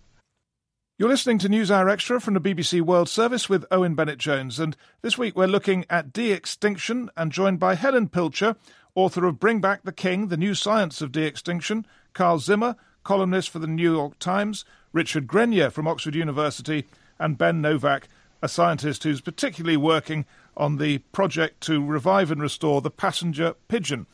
[0.97, 4.59] You're listening to NewsHour Extra from the BBC World Service with Owen Bennett Jones.
[4.61, 8.55] And this week we're looking at de extinction and joined by Helen Pilcher,
[8.95, 13.49] author of Bring Back the King, The New Science of De Extinction, Carl Zimmer, columnist
[13.49, 14.63] for the New York Times,
[14.95, 16.85] Richard Grenyer from Oxford University,
[17.19, 18.07] and Ben Novak,
[18.41, 24.07] a scientist who's particularly working on the project to revive and restore the passenger pigeon.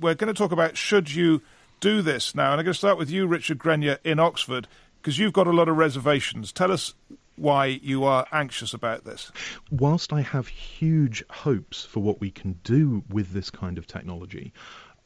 [0.00, 1.42] We're going to talk about should you
[1.80, 4.68] do this now, and I'm going to start with you, Richard Grenyer, in Oxford,
[5.02, 6.52] because you've got a lot of reservations.
[6.52, 6.94] Tell us
[7.34, 9.32] why you are anxious about this.
[9.72, 14.52] Whilst I have huge hopes for what we can do with this kind of technology,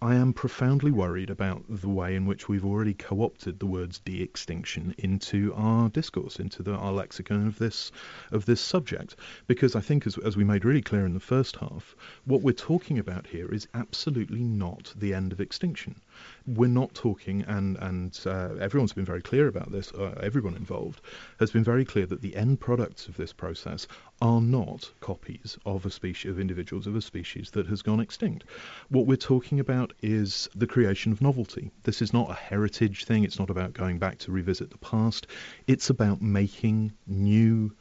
[0.04, 4.96] I am profoundly worried about the way in which we've already co-opted the words de-extinction
[4.98, 7.92] into our discourse, into the, our lexicon of this
[8.32, 9.14] of this subject.
[9.46, 12.50] Because I think, as, as we made really clear in the first half, what we're
[12.50, 16.00] talking about here is absolutely not the end of extinction.
[16.46, 19.92] We're not talking, and and uh, everyone's been very clear about this.
[19.92, 21.00] Uh, everyone involved
[21.38, 23.86] has been very clear that the end products of this process
[24.20, 28.44] are not copies of a species of individuals of a species that has gone extinct.
[28.88, 31.70] What we're talking about is the creation of novelty.
[31.82, 33.24] This is not a heritage thing.
[33.24, 35.26] It's not about going back to revisit the past.
[35.66, 37.72] It's about making new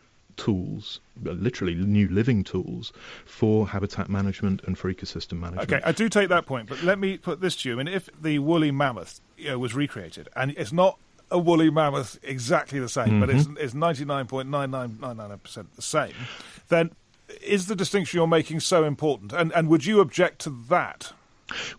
[0.42, 2.92] tools, literally new living tools,
[3.26, 5.72] for habitat management and for ecosystem management.
[5.72, 7.76] Okay, I do take that point, but let me put this to you.
[7.76, 10.98] I mean, if the woolly mammoth you know, was recreated, and it's not
[11.30, 13.20] a woolly mammoth exactly the same, mm-hmm.
[13.20, 16.14] but it's, it's 99.9999% the same,
[16.70, 16.92] then
[17.44, 19.34] is the distinction you're making so important?
[19.34, 21.14] And, and would you object to that?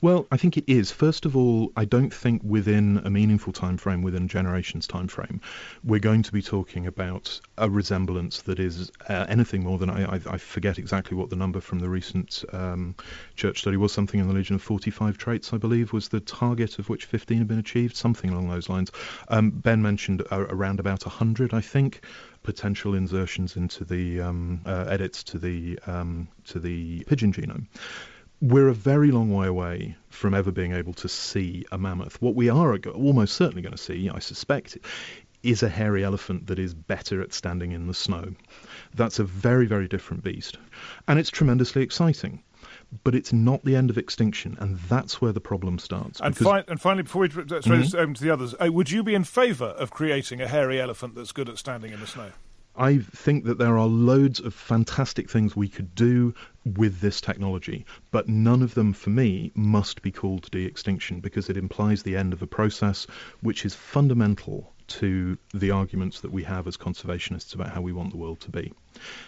[0.01, 0.91] Well, I think it is.
[0.91, 5.41] First of all, I don't think within a meaningful time frame, within generation's time frame,
[5.85, 10.17] we're going to be talking about a resemblance that is uh, anything more than I,
[10.17, 12.95] I, I, forget exactly what the number from the recent um,
[13.37, 13.93] church study was.
[13.93, 17.39] Something in the region of 45 traits, I believe, was the target of which 15
[17.39, 17.97] had been achieved.
[17.97, 18.91] Something along those lines.
[19.29, 22.03] Um, ben mentioned uh, around about 100, I think
[22.43, 27.67] potential insertions into the um, uh, edits to the um, to the pigeon genome
[28.43, 32.21] we're a very long way away from ever being able to see a mammoth.
[32.21, 34.77] What we are almost certainly going to see, I suspect,
[35.45, 38.35] is a hairy elephant that is better at standing in the snow.
[38.95, 40.59] That's a very, very different beast.
[41.07, 42.43] And it's tremendously exciting.
[43.05, 46.21] But it's not the end of extinction, and that's where the problem starts.
[46.21, 47.97] And, fi- and finally, before we throw mm-hmm.
[47.97, 51.15] over to the others, uh, would you be in favour of creating a hairy elephant
[51.15, 52.33] that's good at standing in the snow?
[52.77, 57.85] I think that there are loads of fantastic things we could do with this technology,
[58.11, 62.33] but none of them, for me, must be called de-extinction because it implies the end
[62.33, 63.07] of a process
[63.41, 68.11] which is fundamental to the arguments that we have as conservationists about how we want
[68.11, 68.73] the world to be.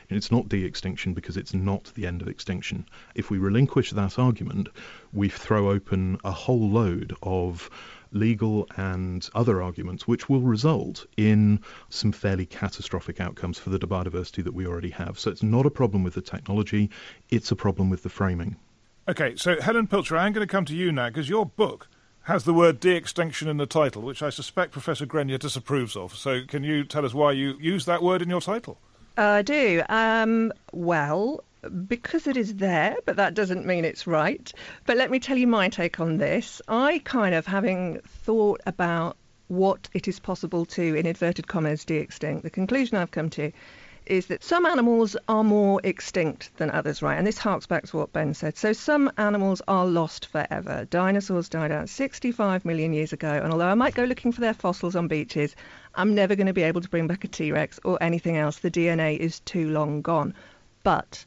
[0.09, 2.87] And it's not de-extinction because it's not the end of extinction.
[3.15, 4.69] If we relinquish that argument,
[5.13, 7.71] we throw open a whole load of
[8.15, 14.43] legal and other arguments, which will result in some fairly catastrophic outcomes for the biodiversity
[14.43, 15.19] that we already have.
[15.19, 16.91] So it's not a problem with the technology,
[17.31, 18.57] it's a problem with the framing.
[19.07, 21.89] Okay, so Helen Pilcher, I'm going to come to you now because your book
[22.23, 26.15] has the word de-extinction in the title, which I suspect Professor Grenyer disapproves of.
[26.15, 28.79] So can you tell us why you use that word in your title?
[29.19, 29.83] Uh, I do.
[29.91, 34.53] Um, well, because it is there, but that doesn't mean it's right.
[34.87, 36.61] But let me tell you my take on this.
[36.69, 39.17] I kind of, having thought about
[39.49, 43.53] what it is possible to, in inverted commas, de extinct, the conclusion I've come to
[44.07, 47.17] is that some animals are more extinct than others, right?
[47.17, 48.57] And this harks back to what Ben said.
[48.57, 50.87] So some animals are lost forever.
[50.91, 54.55] Dinosaurs died out 65 million years ago, and although I might go looking for their
[54.55, 55.57] fossils on beaches,
[55.95, 58.59] I'm never going to be able to bring back a T Rex or anything else.
[58.59, 60.35] The DNA is too long gone.
[60.83, 61.25] But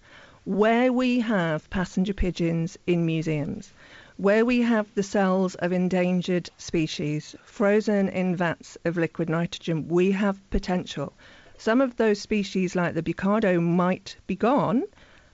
[0.47, 3.73] where we have passenger pigeons in museums,
[4.15, 10.09] where we have the cells of endangered species frozen in vats of liquid nitrogen, we
[10.09, 11.11] have potential.
[11.57, 14.83] Some of those species, like the bucardo, might be gone,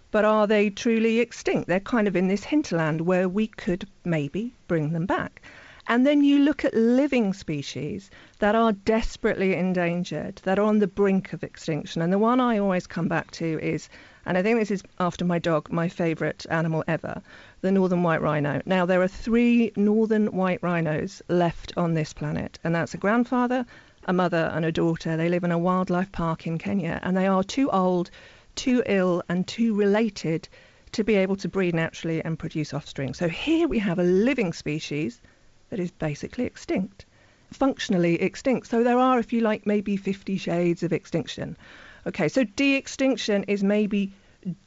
[0.10, 1.68] but are they truly extinct?
[1.68, 5.44] They're kind of in this hinterland where we could maybe bring them back.
[5.86, 10.88] And then you look at living species that are desperately endangered, that are on the
[10.88, 12.02] brink of extinction.
[12.02, 13.90] And the one I always come back to is
[14.26, 17.22] and I think this is after my dog, my favourite animal ever,
[17.62, 18.62] the northern white rhino.
[18.66, 23.66] Now, there are three northern white rhinos left on this planet, and that's a grandfather,
[24.06, 25.18] a mother, and a daughter.
[25.18, 28.12] They live in a wildlife park in Kenya, and they are too old,
[28.56, 30.48] too ill, and too related
[30.94, 33.14] to be able to breed naturally and produce offspring.
[33.14, 35.22] So here we have a living species
[35.70, 37.06] that is basically extinct,
[37.52, 38.68] functionally extinct.
[38.68, 41.58] So there are, if you like, maybe 50 shades of extinction.
[42.06, 44.12] Okay, so de extinction is maybe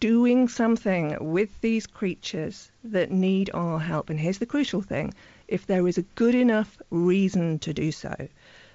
[0.00, 4.08] doing something with these creatures that need our help.
[4.10, 5.12] And here's the crucial thing
[5.48, 8.14] if there is a good enough reason to do so,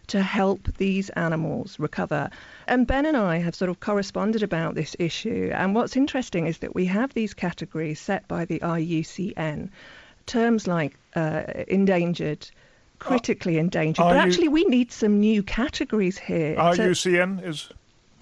[0.07, 2.29] to help these animals recover.
[2.67, 5.51] And Ben and I have sort of corresponded about this issue.
[5.53, 9.69] And what's interesting is that we have these categories set by the IUCN,
[10.25, 12.49] terms like uh, endangered.
[12.99, 16.55] Critically endangered, but actually, we need some new categories here.
[16.55, 17.71] IUCN is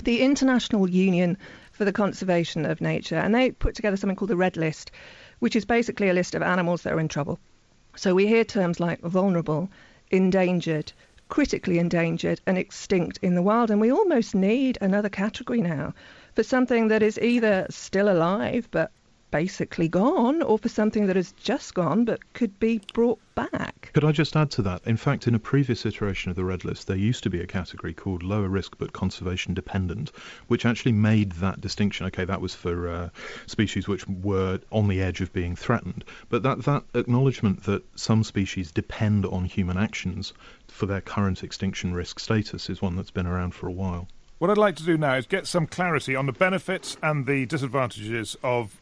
[0.03, 1.37] the International Union
[1.71, 4.91] for the Conservation of Nature, and they put together something called the Red List,
[5.39, 7.39] which is basically a list of animals that are in trouble.
[7.95, 9.69] So we hear terms like vulnerable,
[10.11, 10.93] endangered,
[11.27, 15.93] critically endangered, and extinct in the wild, and we almost need another category now
[16.35, 18.91] for something that is either still alive but
[19.31, 23.91] basically gone or for something that has just gone but could be brought back.
[23.93, 24.81] Could I just add to that?
[24.85, 27.47] In fact, in a previous iteration of the Red List, there used to be a
[27.47, 30.11] category called lower risk but conservation dependent,
[30.47, 32.05] which actually made that distinction.
[32.07, 33.09] Okay, that was for uh,
[33.47, 36.03] species which were on the edge of being threatened.
[36.29, 40.33] But that, that acknowledgement that some species depend on human actions
[40.67, 44.07] for their current extinction risk status is one that's been around for a while.
[44.39, 47.45] What I'd like to do now is get some clarity on the benefits and the
[47.45, 48.79] disadvantages of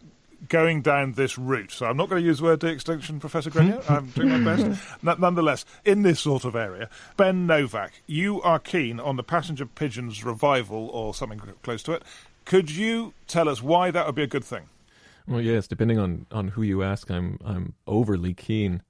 [0.49, 1.71] going down this route.
[1.71, 3.83] So I'm not going to use the word de-extinction, Professor Grenyer.
[3.89, 4.81] I'm doing my best.
[5.03, 10.23] nonetheless, in this sort of area, Ben Novak, you are keen on the passenger pigeons
[10.23, 12.03] revival or something close to it.
[12.45, 14.69] Could you tell us why that would be a good thing?
[15.27, 15.67] Well, yes.
[15.67, 18.81] Depending on, on who you ask, I'm I'm overly keen.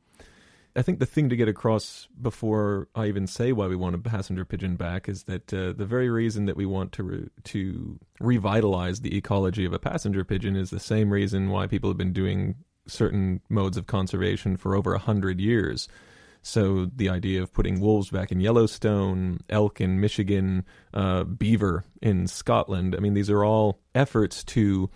[0.78, 3.98] I think the thing to get across before I even say why we want a
[3.98, 8.00] passenger pigeon back is that uh, the very reason that we want to re- to
[8.20, 12.14] revitalize the ecology of a passenger pigeon is the same reason why people have been
[12.14, 15.88] doing certain modes of conservation for over a hundred years.
[16.44, 20.64] So the idea of putting wolves back in Yellowstone, elk in Michigan,
[20.94, 24.92] uh, beaver in Scotland, I mean, these are all efforts to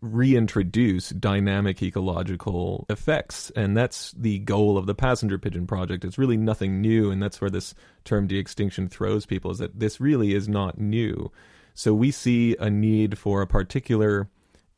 [0.00, 3.50] reintroduce dynamic ecological effects.
[3.56, 6.04] And that's the goal of the passenger pigeon project.
[6.04, 7.10] It's really nothing new.
[7.10, 7.74] And that's where this
[8.04, 11.30] term de extinction throws people is that this really is not new.
[11.74, 14.28] So we see a need for a particular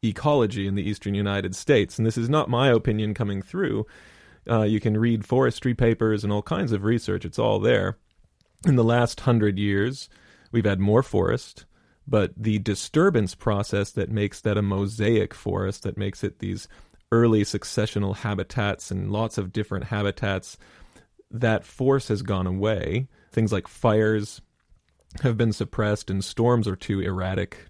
[0.03, 1.99] ecology in the eastern United States.
[1.99, 3.87] And this is not my opinion coming through.
[4.49, 7.97] Uh, you can read forestry papers and all kinds of research, it's all there.
[8.67, 10.09] In the last hundred years,
[10.53, 11.65] we've had more forest,
[12.07, 16.69] but the disturbance process that makes that a mosaic forest, that makes it these
[17.13, 20.59] early successional habitats and lots of different habitats,
[21.31, 23.09] that force has gone away.
[23.33, 24.41] Things like fires
[25.23, 27.69] have been suppressed, and storms are too erratic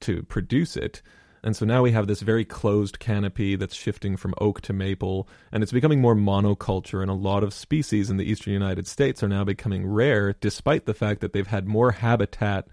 [0.00, 1.02] to produce it.
[1.44, 5.28] And so now we have this very closed canopy that's shifting from oak to maple,
[5.50, 7.02] and it's becoming more monoculture.
[7.02, 10.86] And a lot of species in the eastern United States are now becoming rare, despite
[10.86, 12.68] the fact that they've had more habitat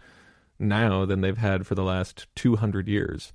[0.60, 3.34] now than they've had for the last 200 years.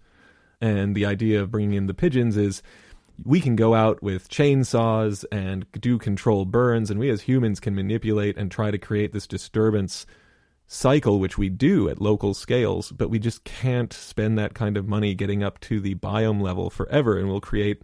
[0.60, 2.62] And the idea of bringing in the pigeons is
[3.22, 7.74] we can go out with chainsaws and do control burns, and we as humans can
[7.74, 10.06] manipulate and try to create this disturbance
[10.66, 14.88] cycle, which we do at local scales, but we just can't spend that kind of
[14.88, 17.82] money getting up to the biome level forever, and we'll create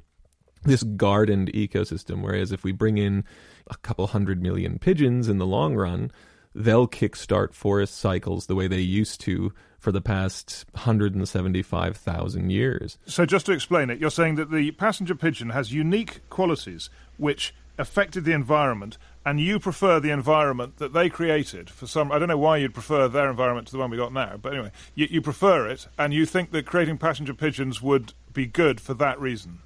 [0.65, 2.23] this gardened ecosystem.
[2.23, 3.25] Whereas if we bring in
[3.69, 6.11] a couple hundred million pigeons in the long run,
[6.55, 12.99] they'll kickstart forest cycles the way they used to for the past 175,000 years.
[13.07, 17.55] So, just to explain it, you're saying that the passenger pigeon has unique qualities which
[17.79, 22.13] affected the environment, and you prefer the environment that they created for some.
[22.13, 24.53] I don't know why you'd prefer their environment to the one we got now, but
[24.53, 28.81] anyway, you, you prefer it, and you think that creating passenger pigeons would be good
[28.81, 29.61] for that reason.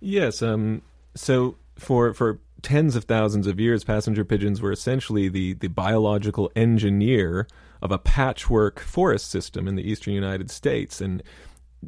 [0.00, 0.40] Yes.
[0.40, 0.82] Um,
[1.14, 6.50] so, for for tens of thousands of years, passenger pigeons were essentially the, the biological
[6.54, 7.46] engineer
[7.82, 11.00] of a patchwork forest system in the eastern United States.
[11.00, 11.22] And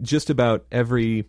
[0.01, 1.27] just about every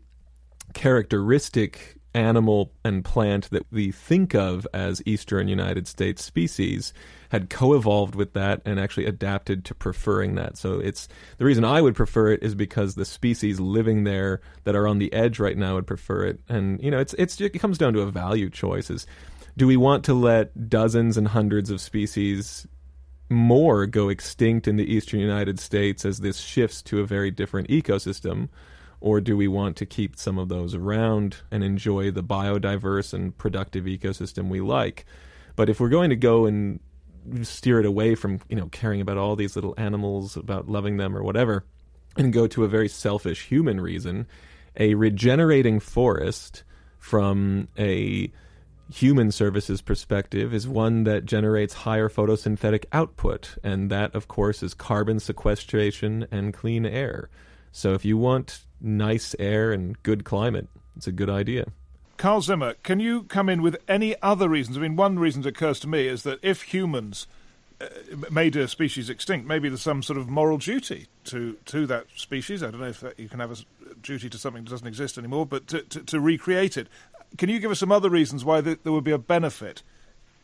[0.73, 6.93] characteristic animal and plant that we think of as eastern United States species
[7.29, 10.57] had co-evolved with that and actually adapted to preferring that.
[10.57, 14.75] So it's the reason I would prefer it is because the species living there that
[14.75, 16.39] are on the edge right now would prefer it.
[16.47, 18.91] And you know, it's it's it comes down to a value choice.
[18.91, 19.07] Is
[19.55, 22.67] do we want to let dozens and hundreds of species
[23.29, 27.67] more go extinct in the eastern United States as this shifts to a very different
[27.69, 28.49] ecosystem?
[28.99, 33.37] Or do we want to keep some of those around and enjoy the biodiverse and
[33.37, 35.05] productive ecosystem we like?
[35.55, 36.79] But if we're going to go and
[37.41, 41.15] steer it away from, you know, caring about all these little animals, about loving them
[41.15, 41.65] or whatever,
[42.15, 44.25] and go to a very selfish human reason,
[44.77, 46.63] a regenerating forest
[46.97, 48.31] from a
[48.93, 54.73] human services perspective is one that generates higher photosynthetic output, and that, of course, is
[54.73, 57.29] carbon sequestration and clean air.
[57.71, 61.65] So if you want nice air and good climate, it's a good idea.
[62.17, 64.77] Carl Zimmer, can you come in with any other reasons?
[64.77, 67.25] I mean, one reason that occurs to me is that if humans
[67.81, 67.87] uh,
[68.29, 72.61] made a species extinct, maybe there's some sort of moral duty to, to that species.
[72.61, 73.55] I don't know if that, you can have a
[74.01, 76.87] duty to something that doesn't exist anymore, but to, to, to recreate it.
[77.37, 79.81] Can you give us some other reasons why there would be a benefit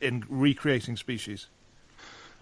[0.02, 1.47] in recreating species?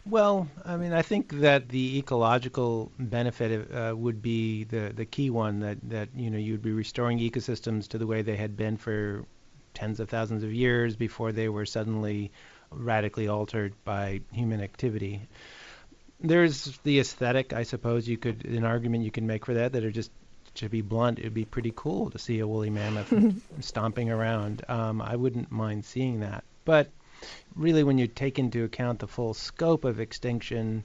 [0.10, 5.30] Well, I mean, I think that the ecological benefit uh, would be the the key
[5.30, 8.78] one that that you know you'd be restoring ecosystems to the way they had been
[8.78, 9.26] for
[9.74, 12.32] tens of thousands of years before they were suddenly
[12.72, 15.22] radically altered by human activity.
[16.20, 19.84] There's the aesthetic, I suppose you could an argument you can make for that that
[19.84, 20.10] are just
[20.58, 23.14] to be blunt, it'd be pretty cool to see a woolly mammoth
[23.60, 24.64] stomping around.
[24.68, 26.44] Um, I wouldn't mind seeing that.
[26.66, 26.90] But
[27.56, 30.84] really, when you take into account the full scope of extinction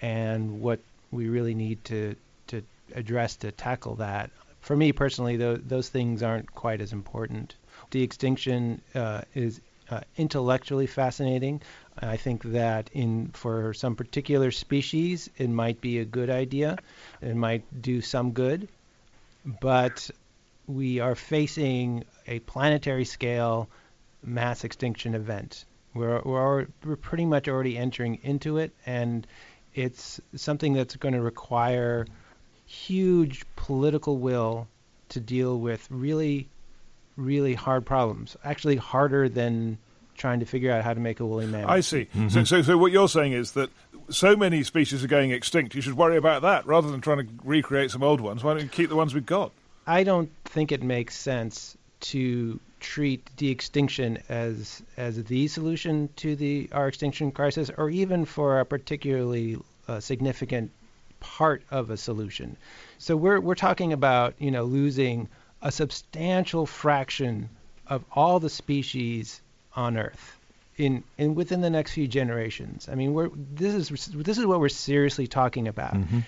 [0.00, 2.16] and what we really need to
[2.48, 2.62] to
[2.94, 7.54] address to tackle that, for me personally, th- those things aren't quite as important.
[7.90, 11.60] De-extinction uh, is uh, intellectually fascinating.
[11.98, 16.78] I think that in for some particular species, it might be a good idea.
[17.20, 18.68] It might do some good,
[19.44, 20.10] but
[20.66, 23.68] we are facing a planetary scale
[24.22, 25.64] mass extinction event.
[25.94, 29.26] We're, we're, we're pretty much already entering into it, and
[29.74, 32.06] it's something that's going to require
[32.66, 34.68] huge political will
[35.10, 36.48] to deal with really,
[37.16, 38.36] really hard problems.
[38.44, 39.78] Actually, harder than
[40.22, 41.68] trying to figure out how to make a woolly mammoth.
[41.68, 42.06] I see.
[42.14, 42.28] Mm-hmm.
[42.28, 43.70] So, so, so what you're saying is that
[44.08, 45.74] so many species are going extinct.
[45.74, 48.44] You should worry about that rather than trying to recreate some old ones.
[48.44, 49.50] Why don't you keep the ones we've got?
[49.84, 51.76] I don't think it makes sense
[52.12, 58.60] to treat de-extinction as as the solution to the our extinction crisis, or even for
[58.60, 59.58] a particularly
[59.88, 60.70] uh, significant
[61.18, 62.56] part of a solution.
[62.98, 65.28] So we're we're talking about you know losing
[65.60, 67.48] a substantial fraction
[67.88, 69.40] of all the species
[69.74, 70.38] on Earth
[70.76, 72.88] in in within the next few generations.
[72.90, 75.94] I mean, we're this is this is what we're seriously talking about.
[75.94, 76.20] Mm-hmm.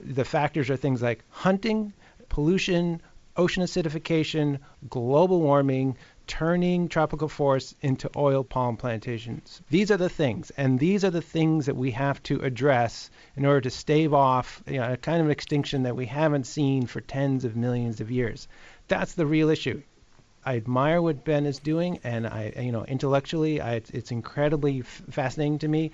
[0.00, 1.92] The factors are things like hunting,
[2.28, 3.02] pollution,
[3.36, 5.96] ocean acidification, global warming,
[6.28, 9.60] turning tropical forests into oil palm plantations.
[9.70, 13.44] These are the things, and these are the things that we have to address in
[13.44, 17.00] order to stave off you know, a kind of extinction that we haven't seen for
[17.00, 18.46] tens of millions of years.
[18.86, 19.82] That's the real issue.
[20.48, 25.02] I admire what Ben is doing, and I, you know, intellectually, I, it's incredibly f-
[25.10, 25.90] fascinating to me.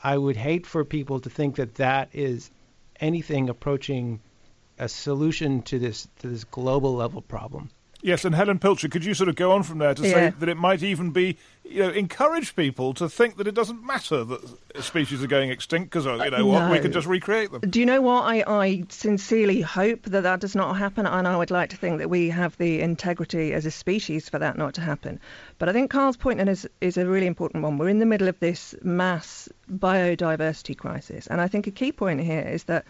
[0.00, 2.52] I would hate for people to think that that is
[3.00, 4.20] anything approaching
[4.78, 7.68] a solution to this to this global level problem.
[8.06, 10.12] Yes, and Helen Pilcher, could you sort of go on from there to yeah.
[10.12, 13.84] say that it might even be, you know, encourage people to think that it doesn't
[13.84, 14.40] matter that
[14.78, 17.62] species are going extinct because, uh, you know, uh, what, we can just recreate them.
[17.68, 18.22] Do you know what?
[18.22, 21.98] I, I sincerely hope that that does not happen, and I would like to think
[21.98, 25.18] that we have the integrity as a species for that not to happen.
[25.58, 27.76] But I think Carl's point is, is a really important one.
[27.76, 32.20] We're in the middle of this mass biodiversity crisis, and I think a key point
[32.20, 32.84] here is that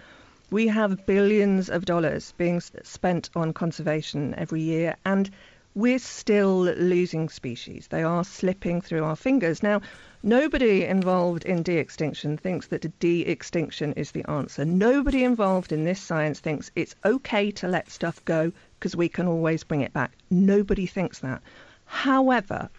[0.51, 5.29] we have billions of dollars being spent on conservation every year, and
[5.75, 7.89] we're still losing species.
[7.89, 9.63] They are slipping through our fingers.
[9.63, 9.81] Now,
[10.23, 14.65] nobody involved in de extinction thinks that de extinction is the answer.
[14.65, 19.27] Nobody involved in this science thinks it's okay to let stuff go because we can
[19.27, 20.13] always bring it back.
[20.31, 21.43] Nobody thinks that.
[21.85, 22.71] However,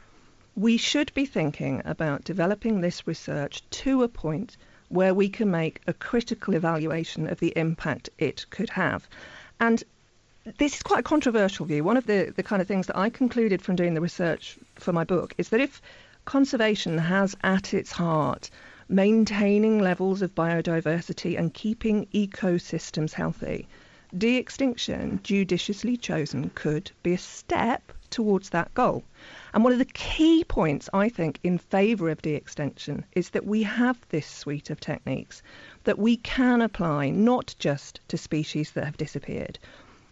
[0.56, 4.56] we should be thinking about developing this research to a point
[4.90, 9.08] where we can make a critical evaluation of the impact it could have.
[9.60, 9.84] And
[10.58, 11.84] this is quite a controversial view.
[11.84, 14.94] One of the, the kind of things that I concluded from doing the research for
[14.94, 15.82] my book is that if
[16.26, 18.50] conservation has at its heart
[18.90, 23.68] maintaining levels of biodiversity and keeping ecosystems healthy,
[24.18, 29.04] de extinction, judiciously chosen, could be a step towards that goal.
[29.58, 33.48] And one of the key points, I think, in favour of de extinction is that
[33.48, 35.42] we have this suite of techniques
[35.84, 39.58] that we can apply not just to species that have disappeared,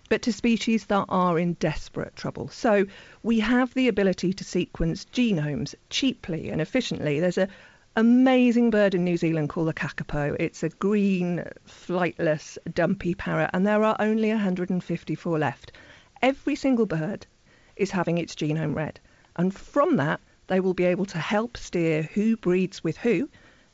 [0.09, 2.47] but to species that are in desperate trouble.
[2.47, 2.87] So
[3.21, 7.19] we have the ability to sequence genomes cheaply and efficiently.
[7.19, 7.47] There's a
[7.95, 10.35] amazing bird in New Zealand called the kakapo.
[10.39, 15.71] It's a green, flightless, dumpy parrot, and there are only 154 left.
[16.23, 17.27] Every single bird
[17.75, 18.99] is having its genome read.
[19.35, 23.29] And from that, they will be able to help steer who breeds with who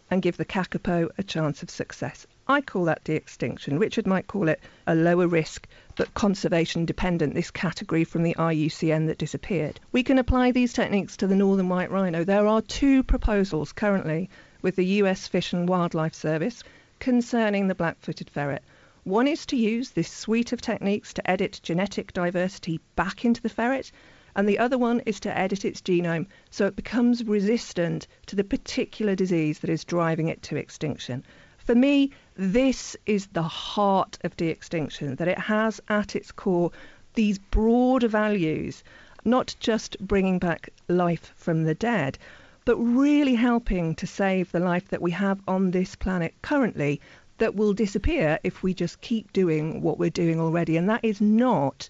[0.10, 2.28] and give the kakapo a chance of success.
[2.48, 3.80] I call that de extinction.
[3.80, 9.08] Richard might call it a lower risk but conservation dependent, this category from the IUCN
[9.08, 9.80] that disappeared.
[9.92, 12.24] We can apply these techniques to the northern white rhino.
[12.24, 14.30] There are two proposals currently
[14.62, 16.64] with the US Fish and Wildlife Service
[17.00, 18.64] concerning the black footed ferret.
[19.04, 23.50] One is to use this suite of techniques to edit genetic diversity back into the
[23.50, 23.92] ferret,
[24.36, 28.44] and the other one is to edit its genome so it becomes resistant to the
[28.44, 31.24] particular disease that is driving it to extinction.
[31.58, 36.72] For me, this is the heart of de extinction, that it has at its core
[37.14, 38.84] these broader values,
[39.26, 42.18] not just bringing back life from the dead,
[42.66, 47.02] but really helping to save the life that we have on this planet currently
[47.38, 50.78] that will disappear if we just keep doing what we're doing already.
[50.78, 51.90] And that is not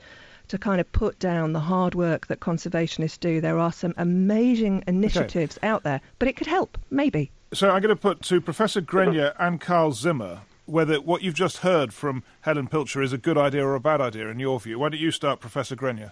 [0.52, 3.39] to kind of put down the hard work that conservationists do.
[3.39, 5.68] There are some amazing initiatives okay.
[5.68, 7.32] out there, but it could help, maybe.
[7.54, 11.58] So I'm going to put to Professor Grenyer and Carl Zimmer whether what you've just
[11.58, 14.80] heard from Helen Pilcher is a good idea or a bad idea in your view.
[14.80, 16.12] Why don't you start, Professor Grenyer?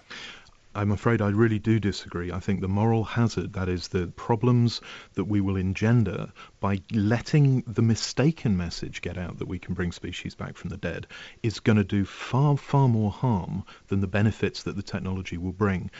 [0.74, 2.30] I'm afraid I really do disagree.
[2.30, 4.80] I think the moral hazard, that is, the problems
[5.14, 9.90] that we will engender by letting the mistaken message get out that we can bring
[9.90, 11.08] species back from the dead,
[11.42, 15.52] is going to do far, far more harm than the benefits that the technology will
[15.52, 15.90] bring.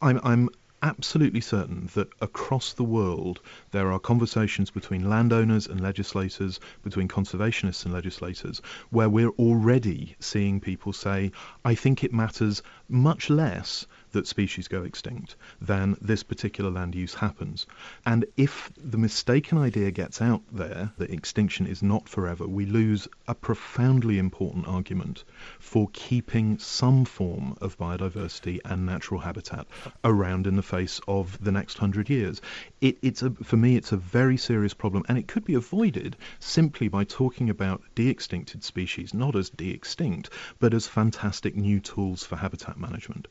[0.00, 0.48] I'm, I'm
[0.82, 7.84] absolutely certain that across the world there are conversations between landowners and legislators, between conservationists
[7.84, 11.30] and legislators, where we're already seeing people say,
[11.64, 17.14] I think it matters much less that species go extinct than this particular land use
[17.14, 17.66] happens.
[18.04, 23.08] And if the mistaken idea gets out there that extinction is not forever, we lose
[23.28, 25.24] a profoundly important argument
[25.58, 29.66] for keeping some form of biodiversity and natural habitat
[30.04, 32.40] around in the face of the next hundred years.
[32.80, 36.16] It, it's a, for me, it's a very serious problem, and it could be avoided
[36.38, 42.36] simply by talking about de-extincted species not as de-extinct, but as fantastic new tools for
[42.36, 43.28] habitat management.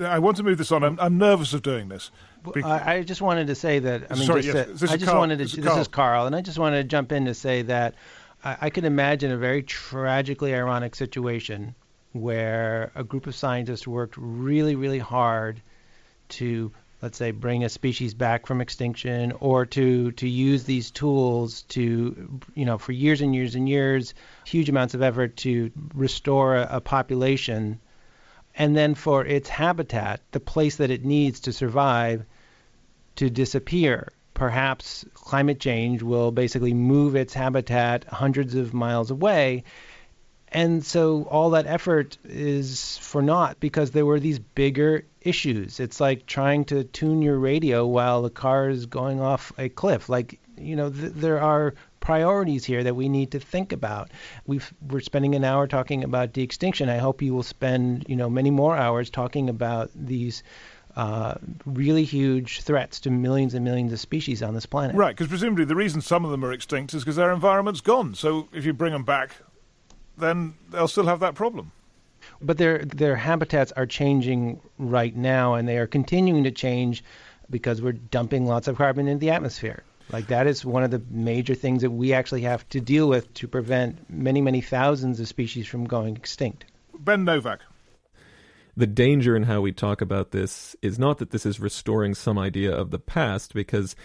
[0.00, 0.82] I want to move this on.
[0.82, 2.10] I'm, I'm nervous of doing this.
[2.54, 4.10] Be- I, I, just wanted to say that.
[4.10, 5.20] I mean, Sorry, just yes, that, I just Carl.
[5.20, 5.44] wanted to.
[5.44, 5.80] This is this Carl.
[5.80, 7.94] is Carl, and I just wanted to jump in to say that
[8.44, 11.74] I, I could imagine a very tragically ironic situation
[12.12, 15.60] where a group of scientists worked really, really hard
[16.28, 16.72] to
[17.02, 22.40] let's say bring a species back from extinction or to to use these tools to
[22.54, 24.14] you know for years and years and years
[24.46, 27.78] huge amounts of effort to restore a, a population
[28.56, 32.24] and then for its habitat the place that it needs to survive
[33.14, 39.64] to disappear perhaps climate change will basically move its habitat hundreds of miles away
[40.48, 45.80] and so all that effort is for naught because there were these bigger issues.
[45.80, 50.08] It's like trying to tune your radio while the car is going off a cliff.
[50.08, 51.74] Like, you know, th- there are
[52.06, 54.12] priorities here that we need to think about.
[54.46, 56.88] We've, we're spending an hour talking about de-extinction.
[56.88, 60.44] I hope you will spend, you know, many more hours talking about these
[60.94, 61.34] uh,
[61.64, 64.94] really huge threats to millions and millions of species on this planet.
[64.94, 68.14] Right, because presumably the reason some of them are extinct is because their environment's gone.
[68.14, 69.32] So if you bring them back,
[70.16, 71.72] then they'll still have that problem.
[72.40, 77.02] But their their habitats are changing right now, and they are continuing to change
[77.50, 79.82] because we're dumping lots of carbon into the atmosphere.
[80.12, 83.32] Like that is one of the major things that we actually have to deal with
[83.34, 86.64] to prevent many, many thousands of species from going extinct.
[86.98, 87.60] Ben Novak.
[88.76, 92.38] The danger in how we talk about this is not that this is restoring some
[92.38, 93.96] idea of the past, because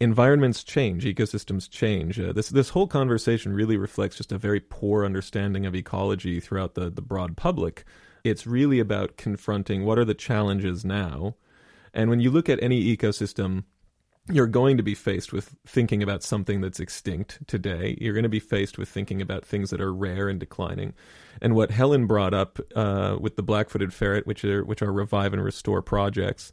[0.00, 2.18] environments change, ecosystems change.
[2.18, 6.74] Uh, this this whole conversation really reflects just a very poor understanding of ecology throughout
[6.74, 7.84] the the broad public.
[8.24, 11.36] It's really about confronting what are the challenges now,
[11.92, 13.64] and when you look at any ecosystem.
[14.30, 17.98] You're going to be faced with thinking about something that's extinct today.
[18.00, 20.94] You're going to be faced with thinking about things that are rare and declining.
[21.42, 25.34] And what Helen brought up uh, with the black-footed ferret, which are which are revive
[25.34, 26.52] and restore projects,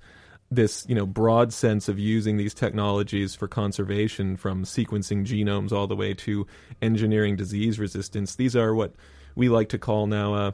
[0.51, 5.88] this you know broad sense of using these technologies for conservation from sequencing genomes all
[5.88, 6.45] the way to
[6.82, 8.93] engineering disease resistance these are what
[9.36, 10.51] we like to call now uh,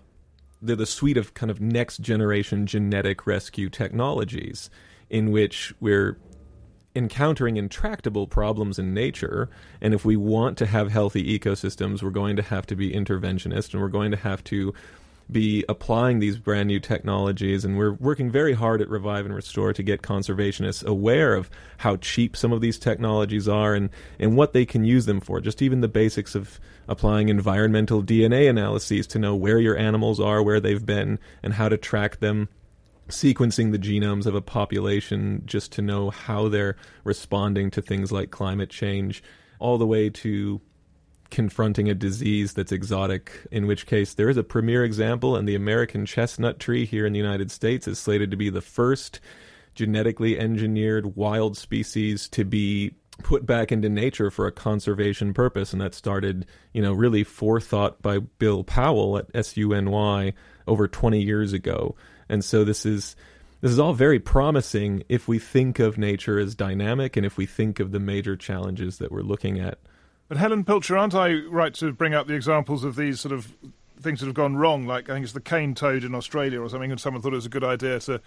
[0.62, 4.70] they're the suite of kind of next generation genetic rescue technologies
[5.10, 6.18] in which we're
[6.98, 9.50] encountering intractable problems in nature
[9.82, 13.74] and if we want to have healthy ecosystems we're going to have to be interventionist
[13.74, 14.74] and we're going to have to
[15.32, 19.74] be applying these brand new technologies and we're working very hard at revive and restore
[19.74, 23.90] to get conservationists aware of how cheap some of these technologies are and,
[24.20, 25.42] and what they can use them for.
[25.42, 30.42] Just even the basics of applying environmental dna analyses to know where your animals are
[30.42, 32.48] where they've been and how to track them
[33.08, 38.32] sequencing the genomes of a population just to know how they're responding to things like
[38.32, 39.24] climate change
[39.60, 40.62] all the way to
[41.30, 45.56] confronting a disease that's exotic, in which case there is a premier example, and the
[45.56, 49.20] American chestnut tree here in the United States is slated to be the first
[49.76, 55.82] genetically engineered wild species to be put back into nature for a conservation purpose and
[55.82, 60.34] that started you know really forethought by bill powell at suny
[60.68, 61.96] over 20 years ago
[62.30, 63.16] and so this is
[63.62, 67.46] this is all very promising if we think of nature as dynamic and if we
[67.46, 69.80] think of the major challenges that we're looking at
[70.28, 73.54] But Helen Pilcher, aren't I right to bring up the examples of these sort of
[74.00, 74.86] things that have gone wrong?
[74.86, 77.38] Like I think it's the cane toad in Australia or something, and someone thought it
[77.38, 78.22] was a good idea to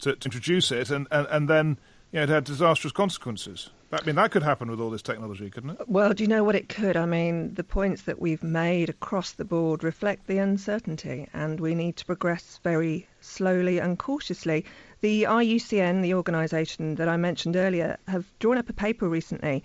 [0.00, 1.78] to, to introduce it, and, and, and then
[2.12, 3.70] know, it had disastrous consequences.
[3.92, 5.88] I mean, that could happen with all this technology, couldn't it?
[5.88, 6.96] Well, do you know what it could?
[6.96, 11.74] I mean, the points that we've made across the board reflect the uncertainty, and we
[11.74, 14.64] need to progress very slowly and cautiously.
[15.02, 19.62] The IUCN, the organisation that I mentioned earlier, have drawn up a paper recently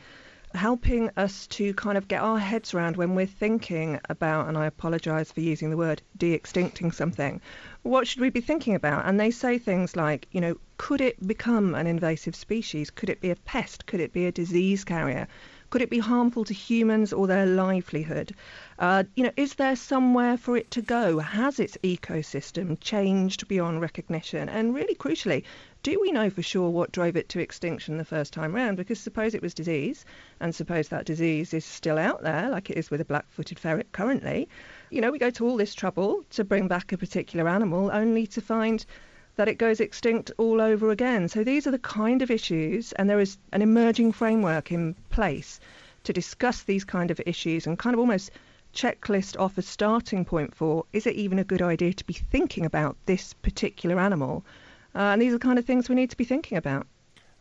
[0.54, 4.66] helping us to kind of get our heads around when we're thinking about, and I
[4.66, 7.42] apologise for using the word de extincting something,
[7.84, 9.06] what should we be thinking about?
[9.06, 12.90] And they say things like, you know, could it become an invasive species?
[12.90, 13.86] Could it be a pest?
[13.86, 15.28] Could it be a disease carrier?
[15.72, 18.36] Could it be harmful to humans or their livelihood?
[18.78, 21.20] Uh, you know, is there somewhere for it to go?
[21.20, 24.50] Has its ecosystem changed beyond recognition?
[24.50, 25.44] And really crucially,
[25.84, 28.78] do we know for sure what drove it to extinction the first time round?
[28.78, 30.06] Because suppose it was disease,
[30.40, 33.92] and suppose that disease is still out there, like it is with a black-footed ferret
[33.92, 34.48] currently.
[34.92, 38.28] You know, we go to all this trouble to bring back a particular animal, only
[38.28, 38.86] to find
[39.38, 41.28] that it goes extinct all over again.
[41.28, 45.60] So these are the kind of issues, and there is an emerging framework in place
[46.04, 48.30] to discuss these kind of issues and kind of almost
[48.74, 52.66] checklist off a starting point for is it even a good idea to be thinking
[52.66, 54.46] about this particular animal?
[54.96, 56.88] Uh, and these are the kind of things we need to be thinking about.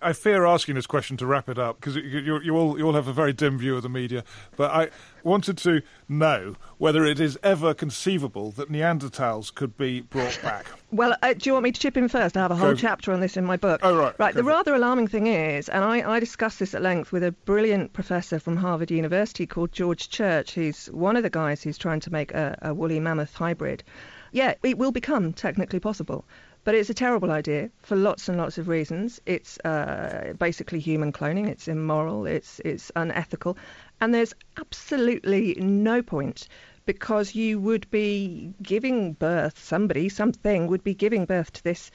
[0.03, 2.95] I fear asking this question to wrap it up because you, you, all you all
[2.95, 4.25] have a very dim view of the media.
[4.57, 4.89] But I
[5.23, 10.67] wanted to know whether it is ever conceivable that Neanderthals could be brought back.
[10.91, 12.35] Well, uh, do you want me to chip in first?
[12.37, 12.77] I have a whole Go.
[12.77, 13.81] chapter on this in my book.
[13.83, 14.19] Oh right.
[14.19, 14.35] Right.
[14.35, 17.33] Go the rather alarming thing is, and I, I discussed this at length with a
[17.33, 20.55] brilliant professor from Harvard University called George Church.
[20.55, 23.85] who's one of the guys who's trying to make a, a woolly mammoth hybrid.
[24.33, 26.25] Yeah, it will become technically possible.
[26.63, 29.21] But it's a terrible idea for lots and lots of reasons.
[29.25, 31.49] It's uh, basically human cloning.
[31.49, 32.27] It's immoral.
[32.27, 33.57] It's it's unethical,
[34.01, 36.49] and there's absolutely no point
[36.85, 39.59] because you would be giving birth.
[39.59, 41.91] Somebody, something would be giving birth to this,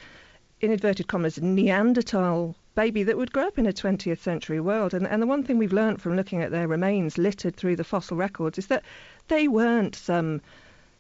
[0.62, 4.94] in inverted commas, Neanderthal baby that would grow up in a 20th century world.
[4.94, 7.84] And, and the one thing we've learned from looking at their remains littered through the
[7.84, 8.84] fossil records is that
[9.28, 10.42] they weren't some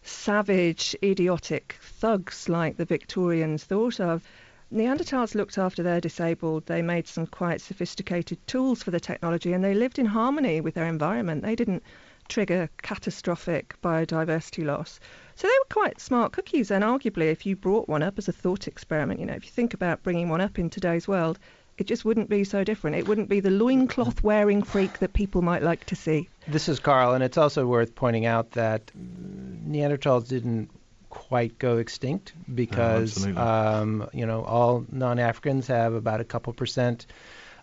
[0.06, 4.24] savage, idiotic thugs like the Victorians thought of.
[4.72, 6.66] Neanderthals looked after their disabled.
[6.66, 10.76] They made some quite sophisticated tools for the technology and they lived in harmony with
[10.76, 11.44] their environment.
[11.44, 11.84] They didn't
[12.28, 15.00] trigger catastrophic biodiversity loss.
[15.36, 16.72] So they were quite smart cookies.
[16.72, 19.52] And arguably, if you brought one up as a thought experiment, you know, if you
[19.52, 21.40] think about bringing one up in today's world,
[21.78, 22.96] it just wouldn't be so different.
[22.96, 26.30] It wouldn't be the loincloth wearing freak that people might like to see.
[26.48, 30.70] This is Carl, and it's also worth pointing out that Neanderthals didn't
[31.10, 37.06] quite go extinct because um, you know all non-Africans have about a couple percent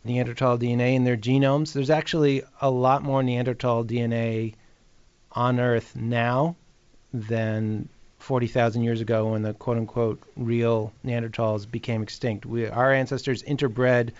[0.04, 1.72] Neanderthal DNA in their genomes.
[1.72, 4.54] There's actually a lot more Neanderthal DNA
[5.30, 6.56] on Earth now
[7.12, 7.88] than
[8.22, 12.46] 40,000 years ago when the quote unquote real Neanderthals became extinct.
[12.46, 14.10] We, our ancestors interbred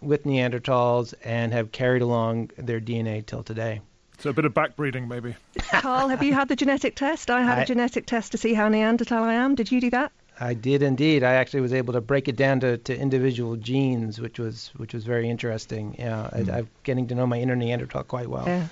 [0.00, 3.80] with Neanderthals and have carried along their DNA till today.
[4.18, 5.34] So a bit of backbreeding, maybe.
[5.58, 7.30] Carl, have you had the genetic test?
[7.30, 9.54] I had I, a genetic test to see how Neanderthal I am.
[9.54, 10.12] Did you do that?
[10.38, 11.22] I did indeed.
[11.22, 14.92] I actually was able to break it down to, to individual genes, which was which
[14.92, 15.94] was very interesting.
[15.98, 16.52] Yeah, mm.
[16.52, 18.46] I, am getting to know my inner Neanderthal quite well.
[18.46, 18.66] Yeah.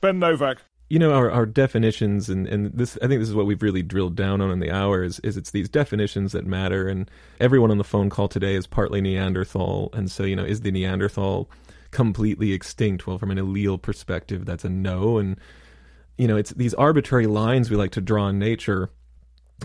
[0.00, 0.58] Ben Novak,
[0.88, 3.82] you know our, our definitions and, and this i think this is what we've really
[3.82, 7.10] drilled down on in the hours is it's these definitions that matter and
[7.40, 10.70] everyone on the phone call today is partly neanderthal and so you know is the
[10.70, 11.50] neanderthal
[11.90, 13.06] completely extinct?
[13.06, 15.38] Well from an allele perspective that's a no and
[16.16, 18.90] you know it's these arbitrary lines we like to draw in nature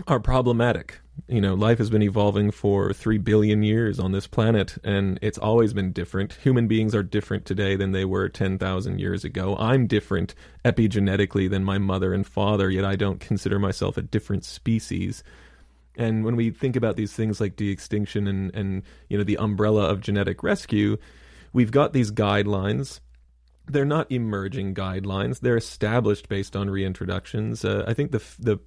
[0.06, 4.76] are problematic you know, life has been evolving for three billion years on this planet,
[4.84, 6.34] and it's always been different.
[6.34, 9.56] Human beings are different today than they were 10,000 years ago.
[9.56, 10.34] I'm different
[10.64, 15.22] epigenetically than my mother and father, yet I don't consider myself a different species.
[15.96, 19.38] And when we think about these things like de extinction and, and, you know, the
[19.38, 20.98] umbrella of genetic rescue,
[21.52, 23.00] we've got these guidelines
[23.66, 25.40] they're not emerging guidelines.
[25.40, 27.64] They're established based on reintroductions.
[27.64, 28.58] Uh, I think the the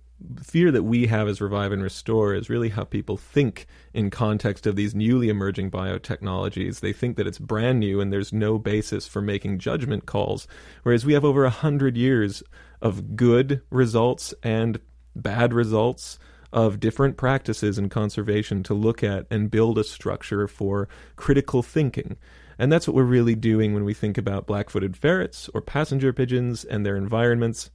[0.42, 4.66] fear that we have as Revive and Restore is really how people think in context
[4.66, 6.80] of these newly emerging biotechnologies.
[6.80, 10.48] They think that it's brand new and there's no basis for making judgment calls,
[10.84, 12.42] whereas we have over a hundred years
[12.82, 14.80] of good results and
[15.16, 16.18] bad results
[16.54, 22.18] of different practices in conservation to look at and build a structure for critical thinking.
[22.58, 26.12] And that's what we're really doing when we think about black footed ferrets or passenger
[26.12, 27.70] pigeons and their environments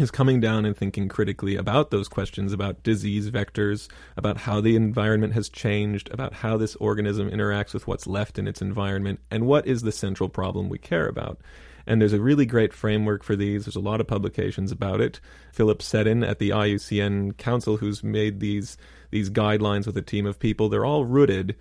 [0.00, 4.76] is coming down and thinking critically about those questions about disease vectors, about how the
[4.76, 9.46] environment has changed, about how this organism interacts with what's left in its environment, and
[9.46, 11.40] what is the central problem we care about.
[11.86, 13.64] And there's a really great framework for these.
[13.64, 15.20] There's a lot of publications about it.
[15.52, 18.76] Philip Seddon at the IUCN Council, who's made these
[19.10, 21.56] these guidelines with a team of people, they're all rooted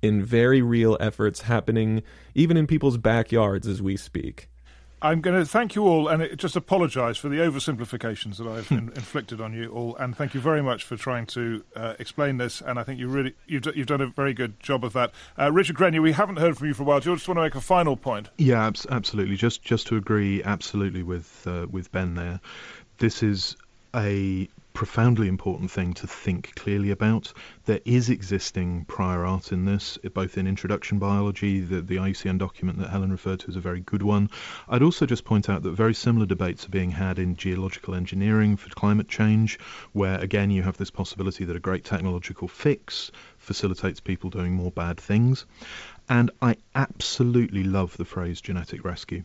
[0.00, 2.02] in very real efforts happening
[2.34, 4.48] even in people's backyards as we speak.
[5.02, 8.90] I'm going to thank you all and just apologise for the oversimplifications that I've in,
[8.96, 12.62] inflicted on you all, and thank you very much for trying to uh, explain this.
[12.62, 15.12] And I think you really you've, you've done a very good job of that.
[15.38, 17.00] Uh, Richard Grenyer, we haven't heard from you for a while.
[17.00, 18.30] Do you just want to make a final point?
[18.38, 19.36] Yeah, absolutely.
[19.36, 22.40] Just just to agree absolutely with uh, with Ben there.
[22.98, 23.56] This is
[23.94, 27.32] a profoundly important thing to think clearly about.
[27.64, 32.80] There is existing prior art in this, both in introduction biology, the, the IUCN document
[32.80, 34.28] that Helen referred to is a very good one.
[34.68, 38.56] I'd also just point out that very similar debates are being had in geological engineering
[38.56, 39.60] for climate change,
[39.92, 44.72] where again you have this possibility that a great technological fix facilitates people doing more
[44.72, 45.46] bad things.
[46.08, 49.22] And I absolutely love the phrase genetic rescue.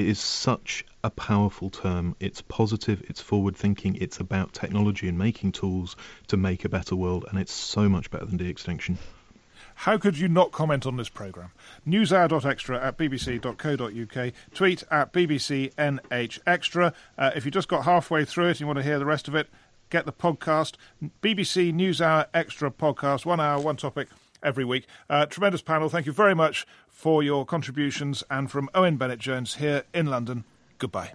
[0.00, 2.16] It is such a powerful term.
[2.20, 5.94] It's positive, it's forward thinking, it's about technology and making tools
[6.28, 8.96] to make a better world, and it's so much better than de extinction.
[9.74, 11.50] How could you not comment on this programme?
[11.86, 14.32] Newshour.extra at bbc.co.uk.
[14.54, 16.94] Tweet at bbcnhextra.
[17.18, 19.28] Uh, if you just got halfway through it and you want to hear the rest
[19.28, 19.50] of it,
[19.90, 20.76] get the podcast.
[21.20, 23.26] BBC NewsHour Extra podcast.
[23.26, 24.08] One hour, one topic
[24.42, 24.86] every week.
[25.08, 25.88] Uh, tremendous panel.
[25.88, 28.22] Thank you very much for your contributions.
[28.30, 30.44] And from Owen Bennett Jones here in London,
[30.78, 31.12] goodbye.